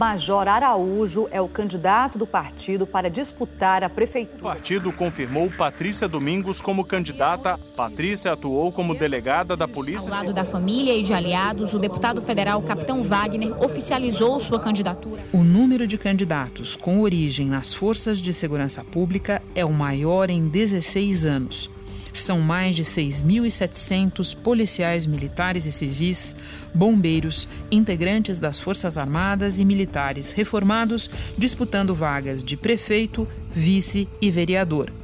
Major 0.00 0.48
Araújo 0.48 1.28
é 1.30 1.42
o 1.42 1.46
candidato 1.46 2.16
do 2.16 2.26
partido 2.26 2.86
para 2.86 3.10
disputar 3.10 3.84
a 3.84 3.88
prefeitura. 3.90 4.38
O 4.38 4.44
partido 4.44 4.90
confirmou 4.90 5.50
Patrícia 5.50 6.08
Domingos 6.08 6.58
como 6.58 6.86
candidata. 6.86 7.60
Patrícia 7.76 8.32
atuou 8.32 8.72
como 8.72 8.94
delegada 8.94 9.54
da 9.54 9.68
Polícia. 9.68 10.10
Ao 10.10 10.16
lado 10.16 10.32
da 10.32 10.42
família 10.42 10.96
e 10.96 11.02
de 11.02 11.12
aliados, 11.12 11.74
o 11.74 11.78
deputado 11.78 12.22
federal 12.22 12.62
Capitão 12.62 13.02
Wagner 13.02 13.62
oficializou 13.62 14.40
sua 14.40 14.58
candidatura. 14.58 15.20
O 15.34 15.44
número 15.44 15.86
de 15.86 15.98
candidatos 15.98 16.76
com 16.76 17.02
origem 17.02 17.46
nas 17.46 17.74
forças 17.74 18.22
de 18.22 18.32
segurança 18.32 18.82
pública 18.82 19.42
é 19.54 19.66
o 19.66 19.70
maior 19.70 20.30
em 20.30 20.48
16 20.48 21.26
anos. 21.26 21.70
São 22.12 22.40
mais 22.40 22.76
de 22.76 22.84
6.700 22.84 24.36
policiais 24.36 25.06
militares 25.06 25.66
e 25.66 25.72
civis, 25.72 26.34
bombeiros, 26.74 27.48
integrantes 27.70 28.38
das 28.38 28.60
Forças 28.60 28.98
Armadas 28.98 29.58
e 29.58 29.64
militares 29.64 30.32
reformados 30.32 31.10
disputando 31.36 31.94
vagas 31.94 32.42
de 32.42 32.56
prefeito, 32.56 33.26
vice 33.50 34.08
e 34.20 34.30
vereador. 34.30 34.99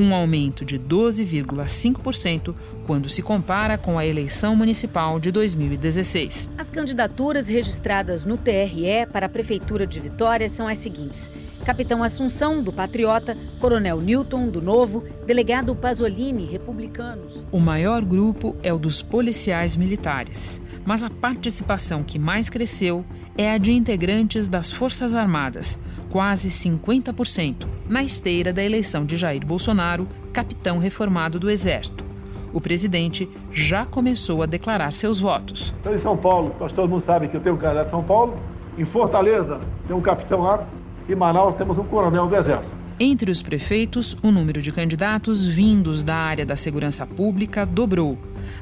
Um 0.00 0.14
aumento 0.14 0.64
de 0.64 0.78
12,5% 0.78 2.54
quando 2.86 3.08
se 3.08 3.20
compara 3.20 3.76
com 3.76 3.98
a 3.98 4.06
eleição 4.06 4.54
municipal 4.54 5.18
de 5.18 5.32
2016. 5.32 6.48
As 6.56 6.70
candidaturas 6.70 7.48
registradas 7.48 8.24
no 8.24 8.36
TRE 8.36 9.06
para 9.12 9.26
a 9.26 9.28
Prefeitura 9.28 9.84
de 9.84 9.98
Vitória 9.98 10.48
são 10.48 10.68
as 10.68 10.78
seguintes: 10.78 11.28
Capitão 11.64 12.04
Assunção, 12.04 12.62
do 12.62 12.72
Patriota, 12.72 13.36
Coronel 13.58 14.00
Newton, 14.00 14.48
do 14.48 14.62
Novo, 14.62 15.02
Delegado 15.26 15.74
Pasolini, 15.74 16.46
Republicanos. 16.46 17.44
O 17.50 17.58
maior 17.58 18.04
grupo 18.04 18.54
é 18.62 18.72
o 18.72 18.78
dos 18.78 19.02
policiais 19.02 19.76
militares, 19.76 20.62
mas 20.84 21.02
a 21.02 21.10
participação 21.10 22.04
que 22.04 22.20
mais 22.20 22.48
cresceu 22.48 23.04
é 23.36 23.52
a 23.52 23.58
de 23.58 23.72
integrantes 23.72 24.46
das 24.46 24.70
Forças 24.70 25.12
Armadas, 25.12 25.78
quase 26.10 26.48
50%, 26.48 27.66
na 27.88 28.02
esteira 28.02 28.52
da 28.52 28.62
eleição 28.62 29.04
de 29.04 29.16
Jair 29.16 29.44
Bolsonaro, 29.44 30.06
capitão 30.32 30.78
reformado 30.78 31.38
do 31.38 31.50
Exército. 31.50 32.04
O 32.52 32.60
presidente 32.60 33.28
já 33.52 33.84
começou 33.84 34.42
a 34.42 34.46
declarar 34.46 34.90
seus 34.90 35.20
votos. 35.20 35.74
Então, 35.80 35.94
em 35.94 35.98
São 35.98 36.16
Paulo, 36.16 36.54
nós 36.58 36.72
todo 36.72 36.88
mundo 36.88 37.00
sabe 37.00 37.28
que 37.28 37.36
eu 37.36 37.40
tenho 37.40 37.54
um 37.54 37.58
candidato 37.58 37.86
de 37.86 37.90
São 37.90 38.02
Paulo. 38.02 38.38
Em 38.76 38.84
Fortaleza, 38.84 39.60
tem 39.86 39.94
um 39.94 40.00
capitão 40.00 40.42
lá 40.42 40.66
e 41.08 41.14
Manaus 41.14 41.54
temos 41.54 41.78
um 41.78 41.84
coronel 41.84 42.26
do 42.26 42.36
Exército. 42.36 42.78
Entre 43.00 43.30
os 43.30 43.42
prefeitos, 43.42 44.16
o 44.22 44.30
número 44.30 44.60
de 44.60 44.72
candidatos 44.72 45.46
vindos 45.46 46.02
da 46.02 46.16
área 46.16 46.44
da 46.44 46.56
segurança 46.56 47.06
pública 47.06 47.64
dobrou. 47.64 48.18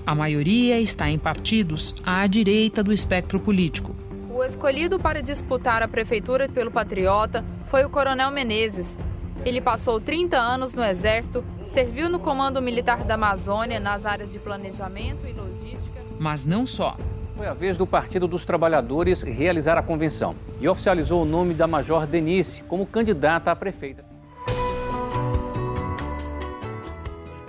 A 0.07 0.15
maioria 0.15 0.79
está 0.79 1.09
em 1.09 1.19
partidos 1.19 1.95
à 2.05 2.27
direita 2.27 2.83
do 2.83 2.93
espectro 2.93 3.41
político. 3.41 3.95
O 4.37 4.45
escolhido 4.45 4.99
para 4.99 5.23
disputar 5.23 5.83
a 5.83 5.89
prefeitura 5.89 6.47
pelo 6.47 6.71
Patriota 6.71 7.43
foi 7.65 7.87
o 7.87 7.89
Coronel 7.89 8.31
Menezes. 8.31 8.99
Ele 9.47 9.63
passou 9.63 9.99
30 9.99 10.37
anos 10.37 10.75
no 10.75 10.85
Exército, 10.85 11.43
serviu 11.65 12.11
no 12.11 12.19
Comando 12.19 12.61
Militar 12.61 13.03
da 13.03 13.15
Amazônia 13.15 13.81
nas 13.81 14.05
áreas 14.05 14.31
de 14.33 14.39
planejamento 14.39 15.27
e 15.27 15.33
logística. 15.33 16.03
Mas 16.21 16.45
não 16.45 16.67
só. 16.67 16.99
Foi 17.35 17.47
a 17.47 17.55
vez 17.55 17.79
do 17.79 17.87
Partido 17.87 18.29
dos 18.29 18.45
Trabalhadores 18.45 19.23
realizar 19.23 19.79
a 19.79 19.83
convenção 19.83 20.37
e 20.61 20.69
oficializou 20.69 21.23
o 21.23 21.27
nome 21.27 21.55
da 21.55 21.67
Major 21.67 22.07
Denise 22.07 22.63
como 22.65 22.85
candidata 22.85 23.51
a 23.51 23.57
prefeita. 23.57 24.05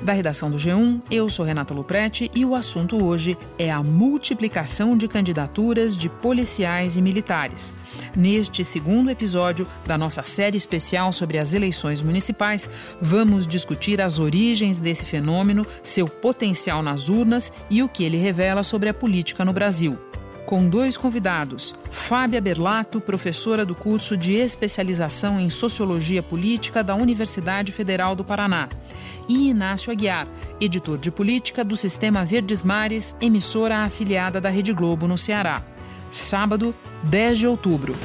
Da 0.08 0.14
redação 0.14 0.50
do 0.50 0.56
G1, 0.56 1.02
eu 1.12 1.30
sou 1.30 1.44
Renata 1.44 1.74
Luprete 1.74 2.32
e 2.34 2.46
o 2.46 2.56
assunto 2.56 3.04
hoje 3.04 3.38
é 3.60 3.70
a 3.70 3.84
multiplicação 3.84 4.96
de 4.96 5.06
candidaturas 5.06 5.98
de 5.98 6.08
policiais 6.08 6.96
e 6.96 7.02
militares. 7.02 7.74
Neste 8.16 8.64
segundo 8.64 9.10
episódio 9.10 9.68
da 9.86 9.98
nossa 9.98 10.24
série 10.24 10.56
especial 10.56 11.12
sobre 11.12 11.38
as 11.38 11.54
eleições 11.54 12.02
municipais, 12.02 12.70
vamos 13.02 13.46
discutir 13.46 14.00
as 14.00 14.18
origens 14.18 14.80
desse 14.80 15.04
fenômeno, 15.04 15.68
seu 15.84 16.08
potencial 16.08 16.82
nas 16.82 17.10
urnas 17.10 17.52
e 17.70 17.84
o 17.84 17.90
que 17.90 18.06
ele 18.06 18.16
revela 18.16 18.64
sobre 18.64 18.88
a 18.88 18.94
política 18.94 19.44
no 19.44 19.52
Brasil 19.52 20.07
com 20.48 20.68
dois 20.68 20.98
convidados: 20.98 21.76
Fábia 21.92 22.42
Berlato, 22.42 23.00
professora 23.00 23.64
do 23.64 23.76
curso 23.76 24.18
de 24.18 24.34
especialização 24.34 25.40
em 25.40 25.52
Sociologia 25.52 26.24
Política 26.24 26.84
da 26.84 26.96
Universidade 26.96 27.72
Federal 27.72 28.16
do 28.16 28.24
Paraná, 28.24 28.68
e 29.30 29.50
Inácio 29.50 29.92
Aguiar, 29.92 30.26
editor 30.60 30.98
de 30.98 31.12
política 31.12 31.64
do 31.64 31.78
Sistema 31.78 32.26
Verdes 32.26 32.64
Mares, 32.64 33.16
emissora 33.22 33.84
afiliada 33.84 34.42
da 34.42 34.50
Rede 34.50 34.74
Globo 34.74 35.08
no 35.08 35.20
Ceará 35.20 35.62
sábado, 36.12 36.76
10 37.04 37.38
de 37.38 37.48
outubro. 37.48 37.96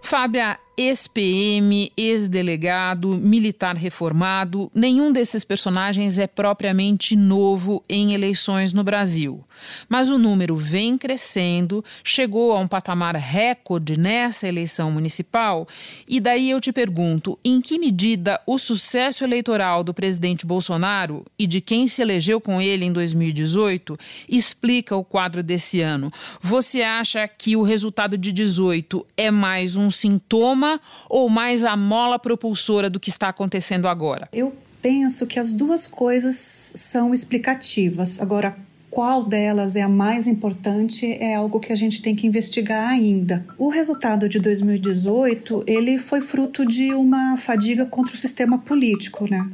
Fábia, 0.00 0.58
ex-PM, 0.78 1.90
ex-delegado, 1.96 3.08
militar 3.08 3.74
reformado, 3.74 4.70
nenhum 4.72 5.10
desses 5.10 5.44
personagens 5.44 6.18
é 6.18 6.28
propriamente 6.28 7.16
novo 7.16 7.82
em 7.88 8.14
eleições 8.14 8.72
no 8.72 8.84
Brasil. 8.84 9.44
Mas 9.88 10.08
o 10.08 10.16
número 10.16 10.54
vem 10.54 10.96
crescendo, 10.96 11.84
chegou 12.04 12.52
a 12.52 12.60
um 12.60 12.68
patamar 12.68 13.16
recorde 13.16 13.98
nessa 13.98 14.46
eleição 14.46 14.92
municipal, 14.92 15.66
e 16.06 16.20
daí 16.20 16.48
eu 16.48 16.60
te 16.60 16.70
pergunto: 16.70 17.36
em 17.44 17.60
que 17.60 17.76
medida 17.76 18.40
o 18.46 18.56
sucesso 18.56 19.24
eleitoral 19.24 19.82
do 19.82 19.92
presidente 19.92 20.46
Bolsonaro 20.46 21.24
e 21.36 21.48
de 21.48 21.60
quem 21.60 21.88
se 21.88 22.02
elegeu 22.02 22.40
com 22.40 22.62
ele 22.62 22.84
em 22.84 22.92
2018 22.92 23.98
explica 24.28 24.94
o 24.94 25.02
quadro 25.02 25.42
desse 25.42 25.80
ano? 25.80 26.08
Você 26.40 26.82
acha 26.82 27.26
que 27.26 27.56
o 27.56 27.62
resultado 27.62 28.16
de 28.16 28.30
18 28.30 29.04
é 29.16 29.28
mais 29.32 29.74
um 29.74 29.90
sintoma? 29.90 30.67
Ou 31.08 31.28
mais 31.28 31.64
a 31.64 31.76
mola 31.76 32.18
propulsora 32.18 32.90
do 32.90 33.00
que 33.00 33.10
está 33.10 33.28
acontecendo 33.28 33.88
agora? 33.88 34.28
Eu 34.32 34.54
penso 34.82 35.26
que 35.26 35.38
as 35.38 35.52
duas 35.52 35.86
coisas 35.86 36.36
são 36.36 37.12
explicativas. 37.12 38.20
Agora, 38.20 38.56
qual 38.90 39.22
delas 39.22 39.76
é 39.76 39.82
a 39.82 39.88
mais 39.88 40.26
importante 40.26 41.06
é 41.20 41.34
algo 41.34 41.60
que 41.60 41.72
a 41.72 41.76
gente 41.76 42.00
tem 42.00 42.14
que 42.14 42.26
investigar 42.26 42.88
ainda. 42.88 43.46
O 43.58 43.68
resultado 43.68 44.28
de 44.28 44.38
2018 44.38 45.64
ele 45.66 45.98
foi 45.98 46.20
fruto 46.20 46.66
de 46.66 46.92
uma 46.94 47.36
fadiga 47.36 47.84
contra 47.84 48.14
o 48.14 48.18
sistema 48.18 48.58
político, 48.58 49.28
né? 49.30 49.48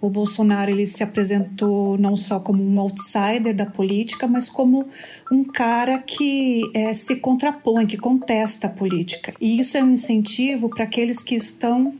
O 0.00 0.10
Bolsonaro 0.10 0.70
ele 0.70 0.86
se 0.86 1.02
apresentou 1.02 1.96
não 1.96 2.14
só 2.14 2.38
como 2.38 2.62
um 2.62 2.78
outsider 2.78 3.54
da 3.54 3.64
política, 3.64 4.26
mas 4.26 4.50
como 4.50 4.86
um 5.32 5.42
cara 5.44 5.98
que 5.98 6.62
é, 6.74 6.92
se 6.92 7.16
contrapõe, 7.16 7.86
que 7.86 7.96
contesta 7.96 8.66
a 8.66 8.70
política. 8.70 9.32
E 9.40 9.58
isso 9.58 9.78
é 9.78 9.82
um 9.82 9.92
incentivo 9.92 10.68
para 10.68 10.84
aqueles 10.84 11.22
que 11.22 11.34
estão 11.34 11.94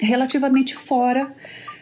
relativamente 0.00 0.74
fora 0.74 1.30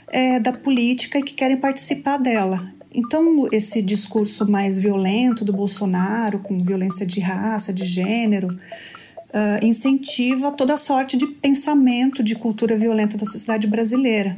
é, 0.08 0.40
da 0.40 0.52
política 0.52 1.20
e 1.20 1.22
que 1.22 1.34
querem 1.34 1.56
participar 1.56 2.16
dela. 2.16 2.74
Então, 2.94 3.48
esse 3.50 3.82
discurso 3.82 4.48
mais 4.48 4.78
violento 4.78 5.44
do 5.44 5.52
Bolsonaro, 5.52 6.38
com 6.38 6.62
violência 6.62 7.04
de 7.04 7.18
raça, 7.18 7.72
de 7.72 7.84
gênero, 7.84 8.48
uh, 8.48 9.66
incentiva 9.66 10.52
toda 10.52 10.76
sorte 10.76 11.16
de 11.16 11.26
pensamento 11.26 12.22
de 12.22 12.36
cultura 12.36 12.78
violenta 12.78 13.16
da 13.16 13.26
sociedade 13.26 13.66
brasileira. 13.66 14.36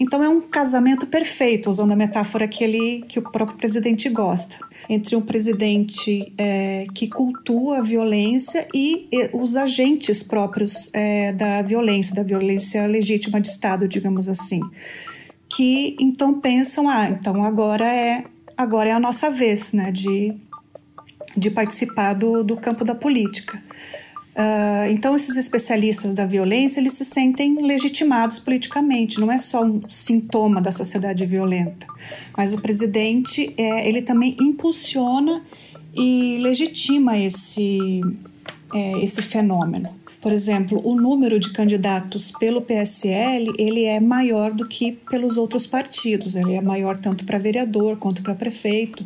Então, 0.00 0.24
é 0.24 0.28
um 0.28 0.40
casamento 0.40 1.06
perfeito, 1.06 1.70
usando 1.70 1.92
a 1.92 1.96
metáfora 1.96 2.48
que, 2.48 2.64
ele, 2.64 3.04
que 3.06 3.20
o 3.20 3.22
próprio 3.30 3.56
presidente 3.56 4.08
gosta, 4.08 4.56
entre 4.88 5.14
um 5.14 5.20
presidente 5.20 6.32
é, 6.36 6.86
que 6.92 7.06
cultua 7.06 7.78
a 7.78 7.82
violência 7.82 8.66
e, 8.74 9.06
e 9.12 9.30
os 9.32 9.56
agentes 9.56 10.24
próprios 10.24 10.90
é, 10.92 11.32
da 11.34 11.62
violência, 11.62 12.16
da 12.16 12.24
violência 12.24 12.84
legítima 12.86 13.40
de 13.40 13.48
Estado, 13.48 13.86
digamos 13.86 14.28
assim 14.28 14.60
que 15.50 15.96
então 15.98 16.40
pensam, 16.40 16.88
ah, 16.88 17.10
então 17.10 17.44
agora 17.44 17.84
é 17.84 18.24
agora 18.56 18.90
é 18.90 18.92
a 18.92 19.00
nossa 19.00 19.30
vez, 19.30 19.72
né, 19.72 19.90
de, 19.90 20.34
de 21.36 21.50
participar 21.50 22.14
do, 22.14 22.44
do 22.44 22.56
campo 22.56 22.84
da 22.84 22.94
política. 22.94 23.62
Uh, 24.30 24.90
então 24.90 25.16
esses 25.16 25.36
especialistas 25.36 26.14
da 26.14 26.24
violência 26.24 26.78
eles 26.78 26.92
se 26.92 27.04
sentem 27.04 27.60
legitimados 27.66 28.38
politicamente, 28.38 29.18
não 29.18 29.30
é 29.30 29.38
só 29.38 29.64
um 29.64 29.82
sintoma 29.88 30.60
da 30.60 30.70
sociedade 30.70 31.26
violenta, 31.26 31.86
mas 32.36 32.52
o 32.52 32.60
presidente 32.60 33.52
é, 33.56 33.88
ele 33.88 34.02
também 34.02 34.36
impulsiona 34.40 35.42
e 35.94 36.38
legitima 36.38 37.18
esse 37.18 38.00
é, 38.72 39.02
esse 39.02 39.20
fenômeno. 39.20 39.99
Por 40.20 40.32
exemplo, 40.32 40.80
o 40.84 40.94
número 40.94 41.38
de 41.40 41.50
candidatos 41.50 42.30
pelo 42.38 42.60
PSL 42.60 43.52
ele 43.58 43.84
é 43.84 43.98
maior 43.98 44.52
do 44.52 44.68
que 44.68 44.92
pelos 45.10 45.38
outros 45.38 45.66
partidos. 45.66 46.34
Ele 46.34 46.54
é 46.54 46.60
maior 46.60 46.96
tanto 46.96 47.24
para 47.24 47.38
vereador 47.38 47.96
quanto 47.96 48.22
para 48.22 48.34
prefeito. 48.34 49.04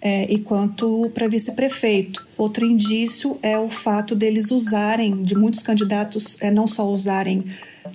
É, 0.00 0.32
e 0.32 0.38
quanto 0.38 1.10
para 1.12 1.26
vice-prefeito. 1.26 2.24
Outro 2.36 2.64
indício 2.64 3.36
é 3.42 3.58
o 3.58 3.68
fato 3.68 4.14
deles 4.14 4.52
usarem, 4.52 5.22
de 5.22 5.34
muitos 5.34 5.60
candidatos 5.60 6.40
é, 6.40 6.52
não 6.52 6.68
só 6.68 6.88
usarem 6.88 7.44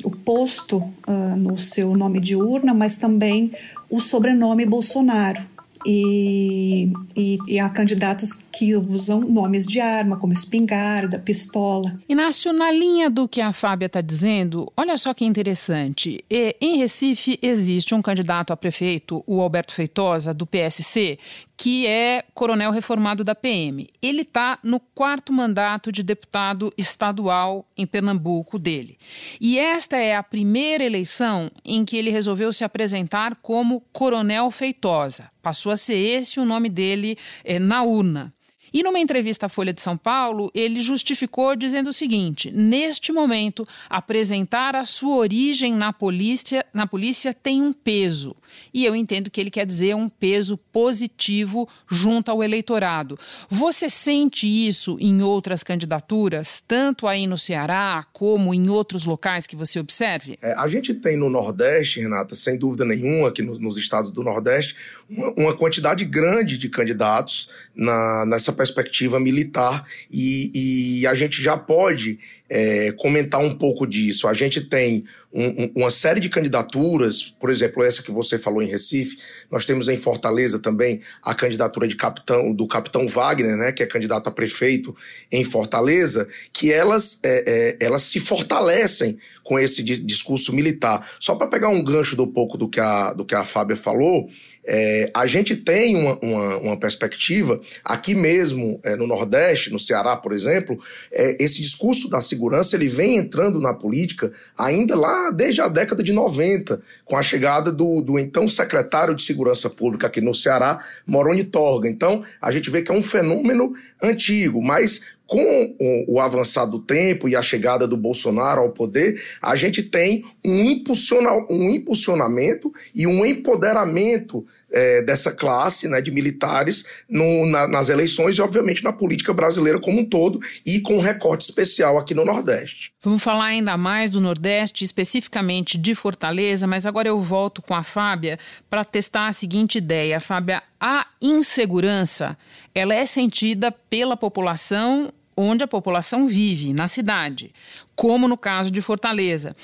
o 0.03 0.11
posto 0.11 0.79
uh, 1.07 1.35
no 1.37 1.57
seu 1.57 1.95
nome 1.95 2.19
de 2.19 2.35
urna, 2.35 2.73
mas 2.73 2.97
também 2.97 3.53
o 3.89 4.01
sobrenome 4.01 4.65
Bolsonaro. 4.65 5.41
E, 5.85 6.91
e, 7.15 7.37
e, 7.47 7.59
há 7.59 7.69
candidatos 7.69 8.31
que 8.31 8.75
usam 8.75 9.21
nomes 9.21 9.65
de 9.65 9.79
arma, 9.79 10.17
como 10.17 10.33
espingarda, 10.33 11.19
pistola. 11.19 11.99
Inácio, 12.07 12.53
na 12.53 12.71
linha 12.71 13.09
do 13.09 13.27
que 13.27 13.41
a 13.41 13.51
Fábia 13.51 13.87
está 13.87 14.01
dizendo, 14.01 14.71
olha 14.77 14.97
só 14.97 15.13
que 15.13 15.25
interessante. 15.25 16.23
E, 16.29 16.55
em 16.61 16.77
Recife 16.77 17.37
existe 17.41 17.93
um 17.93 18.01
candidato 18.01 18.51
a 18.53 18.57
prefeito, 18.57 19.23
o 19.27 19.41
Alberto 19.41 19.73
Feitosa, 19.73 20.33
do 20.33 20.45
PSC, 20.45 21.19
que 21.63 21.87
é 21.87 22.25
coronel 22.33 22.71
reformado 22.71 23.23
da 23.23 23.33
PM. 23.33 23.87
Ele 24.01 24.23
está 24.23 24.59
no 24.61 24.81
quarto 24.81 25.31
mandato 25.31 25.93
de 25.93 26.03
deputado 26.03 26.73
estadual 26.77 27.65
em 27.77 27.85
Pernambuco 27.85 28.59
dele. 28.59 28.97
E 29.39 29.57
esta 29.57 29.95
é 29.95 30.13
a 30.13 30.21
primeira 30.21 30.83
eleição 30.83 31.49
em 31.63 31.85
que 31.85 31.95
ele 31.95 32.09
resolveu 32.09 32.51
se 32.51 32.65
apresentar 32.65 33.37
como 33.41 33.79
Coronel 33.93 34.51
Feitosa. 34.51 35.31
Passou 35.41 35.71
a 35.71 35.77
ser 35.77 35.95
esse 35.95 36.37
o 36.37 36.43
nome 36.43 36.67
dele 36.67 37.17
é, 37.45 37.57
na 37.59 37.81
urna. 37.81 38.33
E 38.73 38.83
numa 38.83 38.99
entrevista 38.99 39.45
à 39.45 39.49
Folha 39.49 39.71
de 39.71 39.79
São 39.79 39.95
Paulo, 39.95 40.51
ele 40.53 40.81
justificou 40.81 41.55
dizendo 41.55 41.91
o 41.91 41.93
seguinte: 41.93 42.51
neste 42.51 43.13
momento, 43.13 43.65
apresentar 43.89 44.75
a 44.75 44.83
sua 44.83 45.15
origem 45.15 45.73
na 45.73 45.93
polícia, 45.93 46.65
na 46.73 46.85
polícia 46.85 47.33
tem 47.33 47.61
um 47.61 47.71
peso. 47.71 48.35
E 48.73 48.85
eu 48.85 48.95
entendo 48.95 49.29
que 49.29 49.39
ele 49.39 49.51
quer 49.51 49.65
dizer 49.65 49.95
um 49.95 50.09
peso 50.09 50.57
positivo 50.57 51.67
junto 51.89 52.29
ao 52.29 52.43
eleitorado. 52.43 53.17
Você 53.49 53.89
sente 53.89 54.47
isso 54.47 54.97
em 54.99 55.21
outras 55.21 55.63
candidaturas, 55.63 56.63
tanto 56.67 57.07
aí 57.07 57.27
no 57.27 57.37
Ceará 57.37 58.05
como 58.13 58.53
em 58.53 58.69
outros 58.69 59.05
locais 59.05 59.47
que 59.47 59.55
você 59.55 59.79
observe? 59.79 60.37
É, 60.41 60.53
a 60.53 60.67
gente 60.67 60.93
tem 60.93 61.17
no 61.17 61.29
Nordeste, 61.29 61.99
Renata, 61.99 62.35
sem 62.35 62.57
dúvida 62.57 62.85
nenhuma, 62.85 63.29
aqui 63.29 63.41
no, 63.41 63.57
nos 63.59 63.77
estados 63.77 64.11
do 64.11 64.23
Nordeste, 64.23 64.75
uma, 65.09 65.33
uma 65.37 65.57
quantidade 65.57 66.05
grande 66.05 66.57
de 66.57 66.69
candidatos 66.69 67.49
na, 67.75 68.25
nessa 68.25 68.51
perspectiva 68.51 69.19
militar 69.19 69.85
e, 70.11 70.99
e 71.01 71.07
a 71.07 71.13
gente 71.13 71.41
já 71.41 71.57
pode 71.57 72.19
é, 72.55 72.91
comentar 72.91 73.41
um 73.41 73.57
pouco 73.57 73.87
disso. 73.87 74.27
A 74.27 74.33
gente 74.35 74.61
tem 74.61 75.03
um, 75.33 75.63
um, 75.63 75.71
uma 75.77 75.89
série 75.89 76.19
de 76.19 76.29
candidaturas, 76.29 77.23
por 77.39 77.49
exemplo, 77.49 77.83
essa 77.83 78.03
que 78.03 78.11
você 78.11 78.37
falou 78.37 78.61
em 78.61 78.67
Recife, 78.67 79.17
nós 79.49 79.65
temos 79.65 79.87
em 79.87 79.97
Fortaleza 79.97 80.59
também 80.59 81.01
a 81.23 81.33
candidatura 81.33 81.87
de 81.87 81.95
capitão, 81.95 82.53
do 82.53 82.67
capitão 82.67 83.07
Wagner, 83.07 83.57
né, 83.57 83.71
que 83.71 83.81
é 83.81 83.87
candidato 83.87 84.27
a 84.27 84.31
prefeito 84.31 84.95
em 85.31 85.43
Fortaleza, 85.43 86.27
que 86.53 86.71
elas, 86.71 87.19
é, 87.23 87.77
é, 87.79 87.83
elas 87.83 88.03
se 88.03 88.19
fortalecem 88.19 89.17
com 89.43 89.59
esse 89.59 89.83
discurso 89.83 90.53
militar. 90.53 91.07
Só 91.19 91.35
para 91.35 91.47
pegar 91.47 91.69
um 91.69 91.83
gancho 91.83 92.15
do 92.15 92.27
pouco 92.27 92.57
do 92.57 92.69
que 92.69 92.79
a, 92.79 93.13
do 93.13 93.25
que 93.25 93.35
a 93.35 93.43
Fábia 93.43 93.75
falou, 93.75 94.27
é, 94.65 95.11
a 95.13 95.27
gente 95.27 95.55
tem 95.57 95.95
uma, 95.95 96.17
uma, 96.21 96.57
uma, 96.57 96.79
perspectiva, 96.79 97.59
aqui 97.83 98.15
mesmo 98.15 98.79
é, 98.83 98.95
no 98.95 99.05
Nordeste, 99.05 99.69
no 99.69 99.79
Ceará, 99.79 100.15
por 100.15 100.31
exemplo, 100.31 100.79
é, 101.11 101.43
esse 101.43 101.61
discurso 101.61 102.09
da 102.09 102.21
segurança 102.21 102.75
ele 102.75 102.87
vem 102.87 103.17
entrando 103.17 103.59
na 103.59 103.73
política 103.73 104.31
ainda 104.57 104.95
lá 104.95 105.31
desde 105.31 105.59
a 105.59 105.67
década 105.67 106.01
de 106.01 106.13
90, 106.13 106.81
com 107.03 107.17
a 107.17 107.21
chegada 107.21 107.71
do, 107.71 108.01
do 108.01 108.17
então 108.17 108.47
secretário 108.47 109.13
de 109.13 109.23
Segurança 109.23 109.69
Pública 109.69 110.07
aqui 110.07 110.21
no 110.21 110.33
Ceará, 110.33 110.79
Moroni 111.05 111.43
Torga. 111.43 111.89
Então, 111.89 112.23
a 112.41 112.51
gente 112.51 112.69
vê 112.69 112.81
que 112.81 112.91
é 112.91 112.93
um 112.93 113.03
fenômeno 113.03 113.73
antigo, 114.01 114.61
mas 114.61 115.01
com 115.33 115.75
o, 115.79 116.13
o 116.13 116.19
avançar 116.19 116.67
do 116.67 116.77
tempo 116.77 117.27
e 117.27 117.35
a 117.35 117.41
chegada 117.41 117.87
do 117.87 117.97
Bolsonaro 117.97 118.61
ao 118.61 118.69
poder, 118.69 119.19
a 119.41 119.55
gente 119.55 119.81
tem 119.81 120.23
um, 120.45 120.63
impulsiona, 120.63 121.31
um 121.49 121.71
impulsionamento 121.71 122.71
e 122.93 123.07
um 123.07 123.25
empoderamento 123.25 124.45
é, 124.71 125.01
dessa 125.01 125.31
classe 125.31 125.87
né, 125.87 126.01
de 126.01 126.11
militares 126.11 126.85
no, 127.09 127.47
na, 127.47 127.67
nas 127.67 127.89
eleições 127.89 128.37
e, 128.37 128.41
obviamente, 128.43 128.83
na 128.83 128.93
política 128.93 129.33
brasileira 129.33 129.79
como 129.79 130.01
um 130.01 130.05
todo 130.05 130.39
e 130.63 130.79
com 130.81 130.97
um 130.97 131.01
recorte 131.01 131.45
especial 131.45 131.97
aqui 131.97 132.13
no 132.13 132.23
Nordeste. 132.23 132.93
Vamos 133.01 133.23
falar 133.23 133.45
ainda 133.45 133.75
mais 133.75 134.11
do 134.11 134.21
Nordeste, 134.21 134.85
especificamente 134.85 135.79
de 135.79 135.95
Fortaleza, 135.95 136.67
mas 136.67 136.85
agora 136.85 137.07
eu 137.07 137.19
volto 137.19 137.59
com 137.59 137.73
a 137.73 137.81
Fábia 137.81 138.37
para 138.69 138.85
testar 138.85 139.29
a 139.29 139.33
seguinte 139.33 139.79
ideia. 139.79 140.19
Fábia, 140.19 140.61
a 140.79 141.07
insegurança 141.19 142.37
ela 142.75 142.93
é 142.93 143.05
sentida 143.07 143.71
pela 143.71 144.15
população 144.15 145.11
onde 145.35 145.63
a 145.63 145.67
população 145.67 146.27
vive, 146.27 146.73
na 146.73 146.87
cidade 146.87 147.51
como 147.95 148.27
no 148.27 148.37
caso 148.37 148.71
de 148.71 148.81
Fortaleza. 148.81 149.55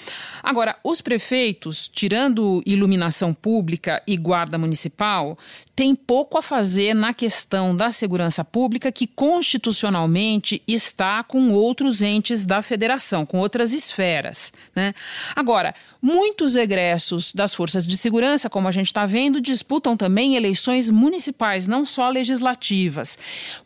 Agora, 0.43 0.75
os 0.83 1.01
prefeitos, 1.01 1.89
tirando 1.91 2.61
iluminação 2.65 3.33
pública 3.33 4.01
e 4.05 4.15
guarda 4.15 4.57
municipal, 4.57 5.37
têm 5.75 5.95
pouco 5.95 6.37
a 6.37 6.41
fazer 6.41 6.93
na 6.93 7.13
questão 7.13 7.73
da 7.73 7.89
segurança 7.89 8.43
pública, 8.43 8.91
que 8.91 9.07
constitucionalmente 9.07 10.61
está 10.67 11.23
com 11.23 11.51
outros 11.51 12.01
entes 12.01 12.45
da 12.45 12.61
federação, 12.61 13.25
com 13.25 13.39
outras 13.39 13.71
esferas. 13.71 14.51
Né? 14.75 14.93
Agora, 15.33 15.73
muitos 16.01 16.57
egressos 16.57 17.31
das 17.31 17.55
forças 17.55 17.87
de 17.87 17.95
segurança, 17.95 18.49
como 18.49 18.67
a 18.67 18.71
gente 18.71 18.87
está 18.87 19.05
vendo, 19.05 19.39
disputam 19.39 19.95
também 19.95 20.35
eleições 20.35 20.89
municipais, 20.89 21.65
não 21.65 21.85
só 21.85 22.09
legislativas. 22.09 23.17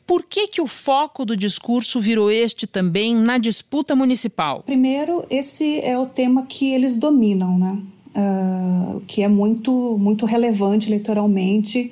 Por 0.06 0.24
que, 0.24 0.48
que 0.48 0.62
o 0.62 0.68
foco 0.68 1.26
do 1.26 1.36
discurso 1.36 2.00
virou 2.00 2.30
este 2.30 2.68
também 2.68 3.16
na 3.16 3.40
disputa 3.40 3.96
municipal? 3.96 4.53
Primeiro, 4.62 5.26
esse 5.30 5.80
é 5.82 5.98
o 5.98 6.06
tema 6.06 6.46
que 6.46 6.74
eles 6.74 6.98
dominam, 6.98 7.58
né? 7.58 7.80
Uh, 8.16 9.00
que 9.08 9.24
é 9.24 9.28
muito, 9.28 9.98
muito 9.98 10.26
relevante 10.26 10.88
eleitoralmente 10.88 11.92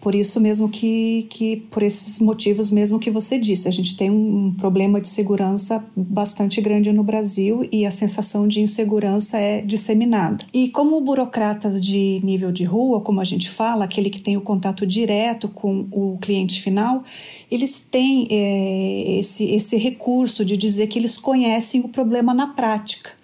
por 0.00 0.14
isso 0.14 0.40
mesmo 0.40 0.68
que, 0.68 1.26
que, 1.28 1.56
por 1.70 1.82
esses 1.82 2.20
motivos 2.20 2.70
mesmo 2.70 2.98
que 2.98 3.10
você 3.10 3.38
disse, 3.38 3.66
a 3.66 3.70
gente 3.70 3.96
tem 3.96 4.10
um 4.10 4.54
problema 4.56 5.00
de 5.00 5.08
segurança 5.08 5.84
bastante 5.96 6.60
grande 6.60 6.92
no 6.92 7.02
Brasil 7.02 7.68
e 7.72 7.84
a 7.84 7.90
sensação 7.90 8.46
de 8.46 8.60
insegurança 8.60 9.38
é 9.38 9.60
disseminada. 9.60 10.44
E 10.52 10.68
como 10.68 11.00
burocratas 11.00 11.80
de 11.80 12.20
nível 12.22 12.52
de 12.52 12.64
rua, 12.64 13.00
como 13.00 13.20
a 13.20 13.24
gente 13.24 13.50
fala, 13.50 13.84
aquele 13.84 14.08
que 14.08 14.20
tem 14.20 14.36
o 14.36 14.40
contato 14.40 14.86
direto 14.86 15.48
com 15.48 15.88
o 15.90 16.16
cliente 16.18 16.62
final, 16.62 17.02
eles 17.50 17.80
têm 17.80 18.28
é, 18.30 19.18
esse, 19.18 19.44
esse 19.50 19.76
recurso 19.76 20.44
de 20.44 20.56
dizer 20.56 20.86
que 20.86 20.98
eles 20.98 21.18
conhecem 21.18 21.80
o 21.80 21.88
problema 21.88 22.32
na 22.32 22.48
prática. 22.48 23.17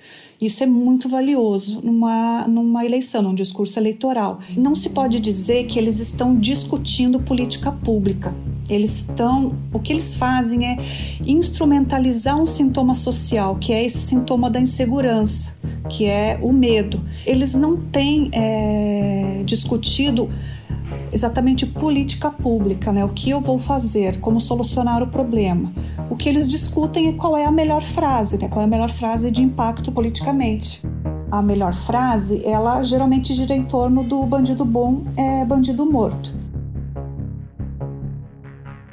Isso 0.44 0.62
é 0.62 0.66
muito 0.66 1.08
valioso 1.08 1.80
numa, 1.82 2.46
numa 2.46 2.84
eleição, 2.84 3.22
num 3.22 3.34
discurso 3.34 3.78
eleitoral. 3.78 4.40
Não 4.56 4.74
se 4.74 4.90
pode 4.90 5.18
dizer 5.18 5.64
que 5.64 5.78
eles 5.78 5.98
estão 5.98 6.36
discutindo 6.36 7.18
política 7.18 7.72
pública. 7.72 8.34
Eles 8.68 8.96
estão, 8.96 9.54
o 9.72 9.78
que 9.78 9.92
eles 9.92 10.14
fazem 10.16 10.66
é 10.66 10.76
instrumentalizar 11.26 12.40
um 12.40 12.46
sintoma 12.46 12.94
social, 12.94 13.56
que 13.56 13.72
é 13.72 13.84
esse 13.84 13.98
sintoma 13.98 14.50
da 14.50 14.60
insegurança, 14.60 15.56
que 15.88 16.06
é 16.06 16.38
o 16.42 16.52
medo. 16.52 17.00
Eles 17.26 17.54
não 17.54 17.76
têm 17.76 18.30
é, 18.32 19.42
discutido 19.44 20.28
exatamente 21.12 21.64
política 21.64 22.30
pública, 22.30 22.92
né? 22.92 23.04
O 23.04 23.08
que 23.08 23.30
eu 23.30 23.40
vou 23.40 23.58
fazer, 23.58 24.18
como 24.20 24.40
solucionar 24.40 25.02
o 25.02 25.06
problema. 25.06 25.72
O 26.10 26.16
que 26.16 26.28
eles 26.28 26.48
discutem 26.48 27.08
é 27.08 27.12
qual 27.14 27.36
é 27.36 27.44
a 27.44 27.50
melhor 27.50 27.82
frase, 27.82 28.38
né? 28.38 28.48
Qual 28.48 28.60
é 28.60 28.64
a 28.64 28.68
melhor 28.68 28.90
frase 28.90 29.30
de 29.30 29.42
impacto 29.42 29.90
politicamente. 29.90 30.82
A 31.30 31.40
melhor 31.40 31.74
frase, 31.74 32.44
ela 32.44 32.82
geralmente 32.82 33.32
gira 33.32 33.54
em 33.54 33.64
torno 33.64 34.04
do 34.04 34.24
bandido 34.26 34.64
bom 34.64 35.04
é 35.16 35.44
bandido 35.44 35.84
morto. 35.90 36.32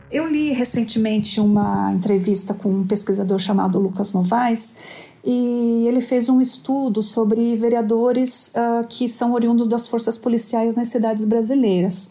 Eu 0.10 0.28
li 0.28 0.52
recentemente 0.52 1.40
uma 1.40 1.92
entrevista 1.94 2.54
com 2.54 2.70
um 2.70 2.88
pesquisador 2.88 3.40
chamado 3.40 3.80
Lucas 3.80 4.12
Novaes 4.14 4.76
e 5.24 5.86
ele 5.88 6.02
fez 6.02 6.30
um 6.30 6.42
estudo 6.42 7.04
sobre 7.04 7.56
vereadores 7.56 8.54
uh, 8.56 8.88
que 8.88 9.08
são 9.08 9.34
oriundos 9.34 9.68
das 9.68 9.88
forças 9.88 10.18
policiais 10.18 10.76
nas 10.76 10.88
cidades 10.88 11.24
brasileiras. 11.26 12.10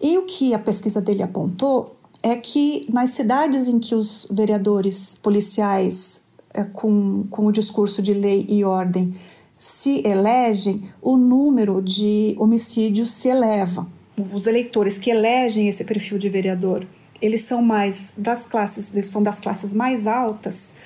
E 0.00 0.16
o 0.16 0.22
que 0.22 0.54
a 0.54 0.58
pesquisa 0.58 1.00
dele 1.00 1.22
apontou 1.22 1.99
é 2.22 2.36
que 2.36 2.86
nas 2.92 3.10
cidades 3.10 3.68
em 3.68 3.78
que 3.78 3.94
os 3.94 4.26
vereadores 4.30 5.18
policiais 5.22 6.24
uh, 6.56 6.64
com, 6.72 7.24
com 7.30 7.46
o 7.46 7.52
discurso 7.52 8.02
de 8.02 8.12
lei 8.12 8.46
e 8.48 8.64
ordem 8.64 9.14
se 9.58 10.02
elegem, 10.06 10.88
o 11.02 11.16
número 11.16 11.82
de 11.82 12.34
homicídios 12.38 13.10
se 13.10 13.28
eleva. 13.28 13.86
Os 14.32 14.46
eleitores 14.46 14.98
que 14.98 15.10
elegem 15.10 15.68
esse 15.68 15.84
perfil 15.84 16.18
de 16.18 16.28
vereador, 16.28 16.86
eles 17.20 17.42
são 17.42 17.62
mais 17.62 18.14
das 18.16 18.46
classes, 18.46 18.92
eles 18.92 19.06
são 19.06 19.22
das 19.22 19.38
classes 19.38 19.74
mais 19.74 20.06
altas, 20.06 20.76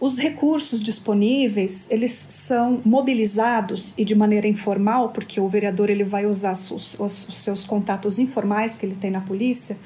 os 0.00 0.18
recursos 0.18 0.80
disponíveis, 0.82 1.90
eles 1.90 2.12
são 2.12 2.80
mobilizados 2.86 3.94
e 3.98 4.04
de 4.04 4.14
maneira 4.14 4.48
informal, 4.48 5.10
porque 5.10 5.38
o 5.38 5.46
vereador 5.46 5.90
ele 5.90 6.04
vai 6.04 6.24
usar 6.24 6.52
os, 6.52 6.98
os, 6.98 7.28
os 7.28 7.36
seus 7.36 7.66
contatos 7.66 8.18
informais 8.18 8.78
que 8.78 8.86
ele 8.86 8.96
tem 8.96 9.10
na 9.10 9.20
polícia, 9.20 9.78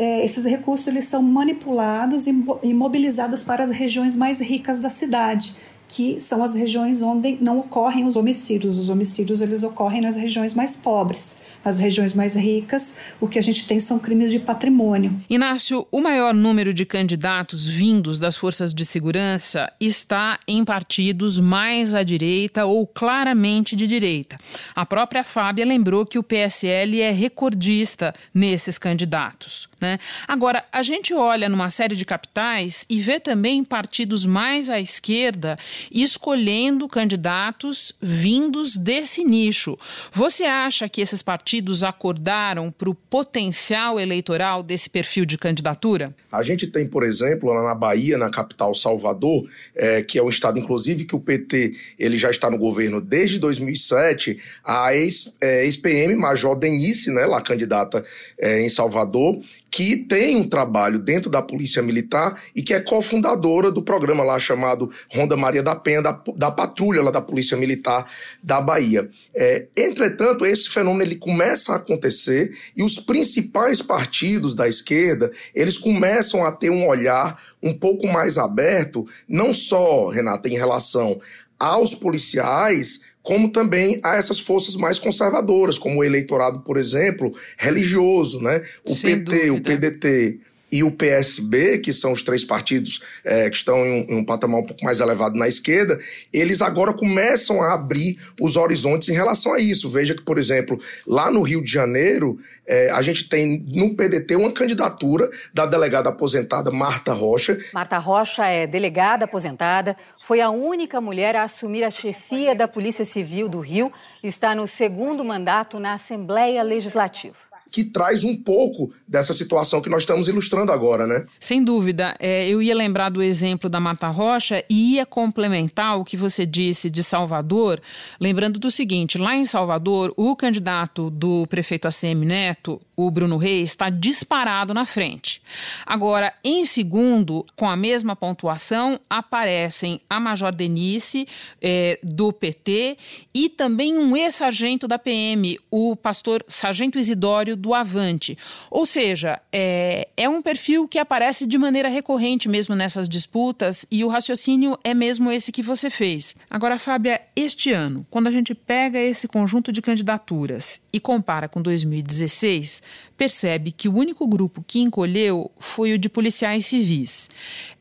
é, 0.00 0.24
esses 0.24 0.46
recursos 0.46 0.86
eles 0.86 1.04
são 1.04 1.22
manipulados 1.22 2.26
e, 2.26 2.30
e 2.62 2.72
mobilizados 2.72 3.42
para 3.42 3.64
as 3.64 3.70
regiões 3.70 4.16
mais 4.16 4.40
ricas 4.40 4.80
da 4.80 4.88
cidade, 4.88 5.54
que 5.88 6.18
são 6.18 6.42
as 6.42 6.54
regiões 6.54 7.02
onde 7.02 7.36
não 7.38 7.58
ocorrem 7.58 8.06
os 8.06 8.16
homicídios. 8.16 8.78
Os 8.78 8.88
homicídios 8.88 9.42
eles 9.42 9.62
ocorrem 9.62 10.00
nas 10.00 10.16
regiões 10.16 10.54
mais 10.54 10.74
pobres. 10.74 11.36
As 11.62 11.78
regiões 11.78 12.14
mais 12.14 12.36
ricas, 12.36 12.96
o 13.20 13.28
que 13.28 13.38
a 13.38 13.42
gente 13.42 13.66
tem 13.66 13.78
são 13.78 13.98
crimes 13.98 14.30
de 14.30 14.38
patrimônio. 14.38 15.20
Inácio, 15.28 15.86
o 15.92 16.00
maior 16.00 16.32
número 16.32 16.72
de 16.72 16.86
candidatos 16.86 17.68
vindos 17.68 18.18
das 18.18 18.34
forças 18.34 18.72
de 18.72 18.86
segurança 18.86 19.70
está 19.78 20.38
em 20.48 20.64
partidos 20.64 21.38
mais 21.38 21.92
à 21.92 22.02
direita 22.02 22.64
ou 22.64 22.86
claramente 22.86 23.76
de 23.76 23.86
direita. 23.86 24.38
A 24.74 24.86
própria 24.86 25.22
Fábia 25.22 25.66
lembrou 25.66 26.06
que 26.06 26.18
o 26.18 26.22
PSL 26.22 26.98
é 27.02 27.10
recordista 27.10 28.14
nesses 28.32 28.78
candidatos. 28.78 29.68
Né? 29.78 29.98
Agora, 30.26 30.64
a 30.72 30.82
gente 30.82 31.12
olha 31.12 31.48
numa 31.48 31.68
série 31.68 31.94
de 31.94 32.06
capitais 32.06 32.86
e 32.88 33.00
vê 33.00 33.20
também 33.20 33.64
partidos 33.64 34.24
mais 34.24 34.70
à 34.70 34.80
esquerda 34.80 35.58
escolhendo 35.90 36.88
candidatos 36.88 37.92
vindos 38.00 38.78
desse 38.78 39.24
nicho. 39.24 39.78
Você 40.10 40.44
acha 40.44 40.88
que 40.88 41.02
esses 41.02 41.22
partidos 41.22 41.49
acordaram 41.82 42.70
para 42.70 42.88
o 42.88 42.94
potencial 42.94 43.98
eleitoral 43.98 44.62
desse 44.62 44.88
perfil 44.88 45.24
de 45.24 45.36
candidatura? 45.36 46.14
A 46.30 46.42
gente 46.42 46.66
tem, 46.66 46.86
por 46.86 47.04
exemplo, 47.04 47.52
lá 47.52 47.62
na 47.62 47.74
Bahia, 47.74 48.16
na 48.16 48.30
capital 48.30 48.74
Salvador, 48.74 49.48
é, 49.74 50.02
que 50.02 50.18
é 50.18 50.22
um 50.22 50.28
estado, 50.28 50.58
inclusive, 50.58 51.04
que 51.04 51.16
o 51.16 51.20
PT 51.20 51.72
ele 51.98 52.18
já 52.18 52.30
está 52.30 52.50
no 52.50 52.58
governo 52.58 53.00
desde 53.00 53.38
2007, 53.38 54.38
a 54.64 54.94
ex-PM, 54.94 56.12
é, 56.12 56.16
Major 56.16 56.56
Denise, 56.56 57.10
né, 57.10 57.26
lá 57.26 57.40
candidata 57.40 58.04
é, 58.38 58.60
em 58.60 58.68
Salvador, 58.68 59.40
que 59.70 59.96
tem 59.96 60.36
um 60.36 60.48
trabalho 60.48 60.98
dentro 60.98 61.30
da 61.30 61.40
Polícia 61.40 61.82
Militar 61.82 62.40
e 62.54 62.62
que 62.62 62.74
é 62.74 62.80
cofundadora 62.80 63.70
do 63.70 63.82
programa 63.82 64.24
lá 64.24 64.38
chamado 64.38 64.90
Ronda 65.08 65.36
Maria 65.36 65.62
da 65.62 65.76
Penha, 65.76 66.02
da, 66.02 66.20
da 66.36 66.50
patrulha 66.50 67.02
lá 67.02 67.10
da 67.10 67.20
Polícia 67.20 67.56
Militar 67.56 68.04
da 68.42 68.60
Bahia. 68.60 69.08
É, 69.34 69.66
entretanto, 69.76 70.44
esse 70.44 70.68
fenômeno 70.68 71.02
ele 71.02 71.16
começa 71.16 71.72
a 71.72 71.76
acontecer 71.76 72.50
e 72.76 72.82
os 72.82 72.98
principais 72.98 73.80
partidos 73.80 74.54
da 74.54 74.68
esquerda, 74.68 75.30
eles 75.54 75.78
começam 75.78 76.44
a 76.44 76.50
ter 76.50 76.70
um 76.70 76.86
olhar 76.86 77.40
um 77.62 77.72
pouco 77.72 78.06
mais 78.06 78.38
aberto, 78.38 79.06
não 79.28 79.52
só, 79.52 80.08
Renata, 80.08 80.48
em 80.48 80.56
relação 80.56 81.20
aos 81.60 81.94
policiais, 81.94 83.00
como 83.22 83.50
também 83.50 84.00
a 84.02 84.16
essas 84.16 84.40
forças 84.40 84.76
mais 84.76 84.98
conservadoras, 84.98 85.78
como 85.78 86.00
o 86.00 86.04
eleitorado, 86.04 86.60
por 86.60 86.76
exemplo, 86.76 87.32
religioso, 87.58 88.40
né? 88.40 88.62
O 88.88 88.94
Sem 88.94 89.24
PT, 89.24 89.46
dúvida. 89.48 89.52
o 89.54 89.62
PDT 89.62 90.40
e 90.70 90.82
o 90.82 90.90
PSB, 90.90 91.78
que 91.78 91.92
são 91.92 92.12
os 92.12 92.22
três 92.22 92.44
partidos 92.44 93.00
é, 93.24 93.50
que 93.50 93.56
estão 93.56 93.84
em 93.84 93.90
um, 93.90 94.14
em 94.14 94.18
um, 94.18 94.24
patamar 94.24 94.60
um 94.60 94.66
pouco 94.66 94.84
mais 94.84 95.00
elevado 95.00 95.38
na 95.38 95.48
esquerda, 95.48 95.98
eles 96.32 96.62
agora 96.62 96.92
começam 96.92 97.62
a 97.62 97.74
abrir 97.74 98.18
os 98.40 98.56
horizontes 98.56 99.08
em 99.08 99.12
relação 99.12 99.52
a 99.52 99.60
isso. 99.60 99.90
Veja 99.90 100.14
que, 100.14 100.22
por 100.22 100.38
exemplo, 100.38 100.78
lá 101.06 101.30
no 101.30 101.42
Rio 101.42 101.62
de 101.62 101.70
Janeiro, 101.70 102.38
é, 102.66 102.90
a 102.90 103.02
gente 103.02 103.28
tem 103.28 103.64
no 103.74 103.94
PDT 103.94 104.36
uma 104.36 104.52
candidatura 104.52 105.28
da 105.52 105.66
delegada 105.66 106.08
aposentada 106.08 106.70
Marta 106.70 107.12
Rocha. 107.12 107.58
Marta 107.74 107.98
Rocha 107.98 108.46
é 108.46 108.66
delegada 108.66 109.24
aposentada, 109.24 109.96
foi 110.24 110.40
a 110.40 110.50
única 110.50 111.00
mulher 111.00 111.36
a 111.36 111.44
assumir 111.44 111.84
a 111.84 111.90
chefia 111.90 112.54
da 112.54 112.68
Polícia 112.68 113.04
Civil 113.04 113.48
do 113.48 113.60
Rio 113.60 113.92
está 114.22 114.54
no 114.54 114.66
segundo 114.66 115.24
mandato 115.24 115.78
na 115.78 115.94
Assembleia 115.94 116.62
Legislativa 116.62 117.49
que 117.70 117.84
traz 117.84 118.24
um 118.24 118.36
pouco 118.36 118.92
dessa 119.06 119.32
situação 119.32 119.80
que 119.80 119.88
nós 119.88 120.02
estamos 120.02 120.28
ilustrando 120.28 120.72
agora, 120.72 121.06
né? 121.06 121.26
Sem 121.38 121.62
dúvida. 121.62 122.16
É, 122.18 122.48
eu 122.48 122.60
ia 122.60 122.74
lembrar 122.74 123.10
do 123.10 123.22
exemplo 123.22 123.70
da 123.70 123.78
Mata 123.78 124.08
Rocha 124.08 124.64
e 124.68 124.94
ia 124.94 125.06
complementar 125.06 125.98
o 125.98 126.04
que 126.04 126.16
você 126.16 126.44
disse 126.44 126.90
de 126.90 127.02
Salvador, 127.02 127.80
lembrando 128.20 128.58
do 128.58 128.70
seguinte: 128.70 129.18
lá 129.18 129.36
em 129.36 129.44
Salvador, 129.44 130.12
o 130.16 130.34
candidato 130.34 131.10
do 131.10 131.46
prefeito 131.46 131.86
ACM 131.86 132.24
Neto, 132.24 132.80
o 132.96 133.10
Bruno 133.10 133.36
Reis, 133.36 133.70
está 133.70 133.88
disparado 133.88 134.74
na 134.74 134.84
frente. 134.84 135.42
Agora, 135.86 136.32
em 136.44 136.64
segundo, 136.64 137.44
com 137.56 137.68
a 137.68 137.76
mesma 137.76 138.16
pontuação, 138.16 139.00
aparecem 139.08 140.00
a 140.08 140.18
Major 140.18 140.54
Denise, 140.54 141.26
é, 141.60 141.98
do 142.02 142.32
PT, 142.32 142.96
e 143.34 143.48
também 143.48 143.96
um 143.96 144.16
ex-sargento 144.16 144.88
da 144.88 144.98
PM, 144.98 145.58
o 145.70 145.94
pastor 145.96 146.44
Sargento 146.48 146.98
Isidório 146.98 147.56
do 147.60 147.74
Avante. 147.74 148.36
Ou 148.70 148.86
seja, 148.86 149.40
é, 149.52 150.08
é 150.16 150.28
um 150.28 150.40
perfil 150.40 150.88
que 150.88 150.98
aparece 150.98 151.46
de 151.46 151.58
maneira 151.58 151.88
recorrente 151.88 152.48
mesmo 152.48 152.74
nessas 152.74 153.08
disputas 153.08 153.84
e 153.90 154.02
o 154.02 154.08
raciocínio 154.08 154.78
é 154.82 154.94
mesmo 154.94 155.30
esse 155.30 155.52
que 155.52 155.62
você 155.62 155.90
fez. 155.90 156.34
Agora, 156.48 156.78
Fábia, 156.78 157.20
este 157.36 157.70
ano, 157.70 158.06
quando 158.10 158.26
a 158.26 158.30
gente 158.30 158.54
pega 158.54 158.98
esse 158.98 159.28
conjunto 159.28 159.70
de 159.70 159.82
candidaturas 159.82 160.80
e 160.92 160.98
compara 160.98 161.48
com 161.48 161.60
2016, 161.60 162.82
percebe 163.16 163.70
que 163.70 163.88
o 163.88 163.94
único 163.94 164.26
grupo 164.26 164.64
que 164.66 164.80
encolheu 164.80 165.50
foi 165.58 165.92
o 165.92 165.98
de 165.98 166.08
policiais 166.08 166.64
civis. 166.66 167.28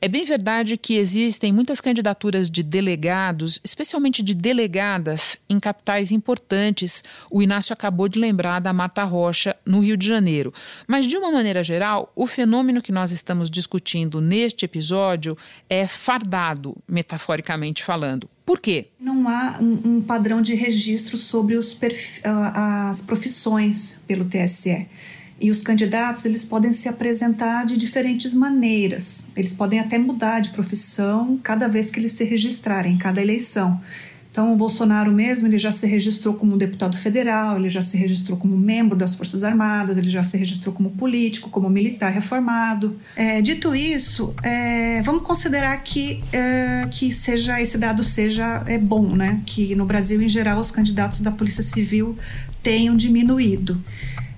É 0.01 0.07
bem 0.07 0.25
verdade 0.25 0.75
que 0.75 0.95
existem 0.95 1.53
muitas 1.53 1.79
candidaturas 1.79 2.50
de 2.50 2.62
delegados, 2.62 3.59
especialmente 3.63 4.21
de 4.21 4.33
delegadas, 4.33 5.38
em 5.50 5.59
capitais 5.59 6.12
importantes. 6.12 7.03
O 7.31 7.41
Inácio 7.41 7.71
acabou 7.71 8.09
de 8.09 8.19
lembrar 8.19 8.59
da 8.59 8.74
Mata 8.74 9.03
Rocha, 9.03 9.55
no 9.70 9.82
Rio 9.82 9.96
de 9.96 10.08
Janeiro. 10.08 10.52
Mas, 10.88 11.06
de 11.06 11.16
uma 11.16 11.32
maneira 11.32 11.62
geral, 11.62 12.12
o 12.16 12.26
fenômeno 12.26 12.82
que 12.82 12.92
nós 12.92 13.12
estamos 13.12 13.52
discutindo 13.52 14.20
neste 14.20 14.66
episódio 14.66 15.38
é 15.70 15.86
fardado, 15.86 16.76
metaforicamente 16.90 17.84
falando. 17.84 18.28
Por 18.44 18.60
quê? 18.60 18.88
Não 19.00 19.30
há 19.30 19.60
um, 19.62 20.02
padrão 20.02 20.42
de 20.42 20.56
registro 20.56 21.18
sobre 21.18 21.56
os 21.56 21.78
as 22.24 23.02
profissões 23.02 24.02
pelo 24.08 24.26
TSE. 24.26 24.88
E 25.42 25.52
os 25.52 25.62
candidatos 25.62 26.26
eles 26.26 26.44
podem 26.44 26.74
se 26.74 26.90
apresentar 26.90 27.66
de 27.66 27.78
diferentes 27.78 28.34
maneiras. 28.34 29.28
Eles 29.38 29.54
podem 29.54 29.80
até 29.80 29.98
mudar 30.00 30.40
de 30.40 30.50
profissão 30.50 31.40
cada 31.42 31.68
vez 31.68 31.92
que 31.92 32.00
eles 32.00 32.14
se 32.14 32.24
registrarem, 32.24 32.96
em 32.96 32.98
cada 32.98 33.22
eleição. 33.22 33.80
Então, 34.31 34.53
o 34.53 34.55
Bolsonaro 34.55 35.12
mesmo, 35.12 35.48
ele 35.48 35.57
já 35.57 35.71
se 35.71 35.88
registrou 35.88 36.36
como 36.36 36.55
deputado 36.55 36.95
federal, 36.95 37.57
ele 37.57 37.67
já 37.67 37.81
se 37.81 37.98
registrou 37.98 38.38
como 38.38 38.55
membro 38.55 38.95
das 38.95 39.15
Forças 39.15 39.43
Armadas, 39.43 39.98
ele 39.98 40.09
já 40.09 40.24
se 40.24 40.38
registrou 40.38 40.74
como 40.74 40.91
político, 40.91 41.50
como 41.50 41.67
militar 41.67 42.12
reformado. 42.12 42.95
É, 43.15 43.41
dito 43.41 43.75
isso, 43.75 44.36
é, 44.43 45.01
vamos 45.01 45.24
considerar 45.24 45.75
que, 45.77 46.21
é, 46.31 46.88
que 46.91 47.12
seja 47.12 47.59
esse 47.59 47.77
dado 47.77 48.03
seja 48.03 48.63
é 48.67 48.77
bom, 48.77 49.15
né? 49.15 49.41
Que 49.48 49.74
no 49.74 49.86
Brasil, 49.86 50.21
em 50.21 50.29
geral, 50.29 50.59
os 50.59 50.69
candidatos 50.69 51.21
da 51.21 51.31
Polícia 51.31 51.63
Civil 51.63 52.15
tenham 52.62 52.95
diminuído. 52.95 53.83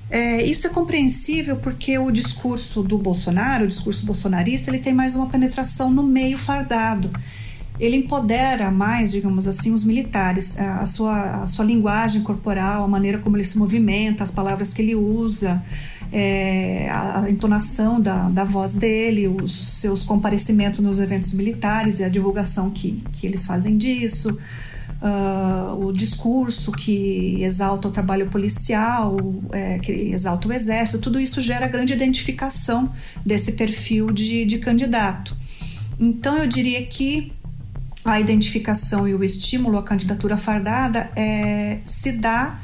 É, 0.10 0.44
isso 0.44 0.68
é 0.68 0.70
compreensível 0.70 1.58
porque 1.58 1.98
o 1.98 2.12
discurso 2.12 2.82
do 2.82 2.98
Bolsonaro, 2.98 3.66
o 3.66 3.68
discurso 3.68 4.06
bolsonarista, 4.06 4.70
ele 4.70 4.80
tem 4.80 4.94
mais 4.94 5.16
uma 5.16 5.28
penetração 5.28 5.90
no 5.90 6.04
meio 6.04 6.38
fardado. 6.38 7.12
Ele 7.80 7.98
empodera 7.98 8.70
mais, 8.70 9.12
digamos 9.12 9.48
assim, 9.48 9.72
os 9.72 9.84
militares, 9.84 10.60
a 10.60 10.86
sua, 10.86 11.44
a 11.44 11.48
sua 11.48 11.66
linguagem 11.66 12.22
corporal, 12.22 12.84
a 12.84 12.88
maneira 12.88 13.18
como 13.18 13.38
ele 13.38 13.46
se 13.46 13.58
movimenta, 13.58 14.24
as 14.24 14.30
palavras 14.30 14.74
que 14.74 14.82
ele 14.82 14.94
usa, 14.94 15.64
é, 16.12 16.88
a, 16.92 17.26
entonação 17.30 18.00
da, 18.00 18.30
da 18.30 18.44
voz 18.44 18.76
dele, 18.76 19.28
os 19.28 19.80
seus 19.80 20.04
comparecimentos 20.04 20.80
nos 20.80 21.00
eventos 21.00 21.34
militares 21.34 22.00
e 22.00 22.04
a 22.04 22.10
divulgação 22.10 22.70
que, 22.70 23.04
que 23.14 23.26
eles 23.26 23.46
fazem 23.48 23.78
disso 23.78 24.38
uh, 25.02 25.86
o 25.86 25.92
discurso 25.92 26.72
que 26.72 27.42
exalta 27.42 27.88
o 27.88 27.92
trabalho 27.92 28.28
policial, 28.28 29.18
é, 29.52 29.80
que 29.80 29.92
exalta 29.92 30.48
o 30.48 30.54
exército, 30.54 31.00
tudo 31.00 31.20
isso 31.20 31.42
gera 31.42 31.68
grande 31.68 31.94
identificação 31.94 32.92
desse 33.26 33.54
perfil 33.54 34.12
de, 34.12 34.46
de 34.46 34.60
candidato. 34.60 35.36
Então, 36.00 36.38
eu 36.38 36.48
diria 36.48 36.86
que 36.86 37.32
a 38.04 38.20
identificação 38.20 39.08
e 39.08 39.14
o 39.14 39.24
estímulo 39.24 39.78
à 39.78 39.84
candidatura 39.84 40.38
fardada 40.38 41.12
é, 41.16 41.80
se 41.84 42.14
dá 42.14 42.60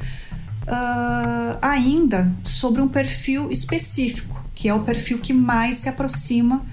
uh, 0.63 1.57
ainda 1.61 2.33
sobre 2.43 2.81
um 2.81 2.87
perfil 2.87 3.51
específico, 3.51 4.43
que 4.55 4.67
é 4.67 4.73
o 4.73 4.81
perfil 4.81 5.19
que 5.19 5.33
mais 5.33 5.77
se 5.77 5.89
aproxima 5.89 6.65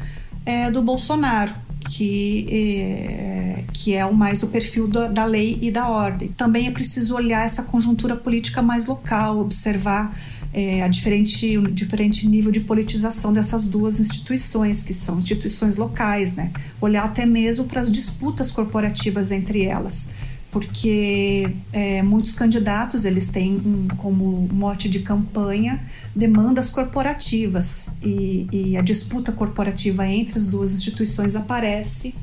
é, 0.47 0.71
do 0.71 0.83
Bolsonaro 0.83 1.64
que, 1.89 2.47
é, 2.51 3.65
que 3.73 3.95
é 3.95 4.05
o 4.05 4.15
mais 4.15 4.43
o 4.43 4.49
perfil 4.49 4.89
da, 4.89 5.09
da 5.09 5.25
lei 5.25 5.59
e 5.61 5.71
da 5.71 5.89
ordem. 5.89 6.29
Também 6.29 6.67
é 6.67 6.71
preciso 6.71 7.15
olhar 7.15 7.45
essa 7.45 7.63
conjuntura 7.63 8.17
política 8.17 8.63
mais 8.63 8.87
local, 8.87 9.39
observar 9.39 10.17
é, 10.53 10.83
a 10.83 10.89
diferente, 10.89 11.59
um 11.59 11.65
diferente 11.65 12.29
nível 12.29 12.53
de 12.53 12.61
politização 12.61 13.33
dessas 13.33 13.67
duas 13.67 13.99
instituições, 13.99 14.83
que 14.83 14.95
são 14.95 15.19
instituições 15.19 15.77
locais, 15.77 16.37
né? 16.37 16.53
Olhar 16.81 17.05
até 17.05 17.27
mesmo 17.27 17.65
para 17.65 17.81
as 17.81 17.91
disputas 17.91 18.53
corporativas 18.53 19.33
entre 19.33 19.65
elas 19.65 20.11
porque 20.55 21.57
é, 21.73 22.01
muitos 22.01 22.33
candidatos 22.33 23.05
eles 23.05 23.27
têm 23.27 23.57
um, 23.57 23.89
como 23.97 24.49
mote 24.53 24.89
de 24.89 25.01
campanha 25.01 25.85
demandas 26.15 26.71
corporativas. 26.71 27.91
E, 28.01 28.47
e, 28.53 28.77
a 28.77 28.81
disputa 28.81 29.33
corporativa 29.33 30.07
entre 30.07 30.39
as 30.39 30.47
duas 30.47 30.73
instituições 30.73 31.35
aparece 31.35 32.15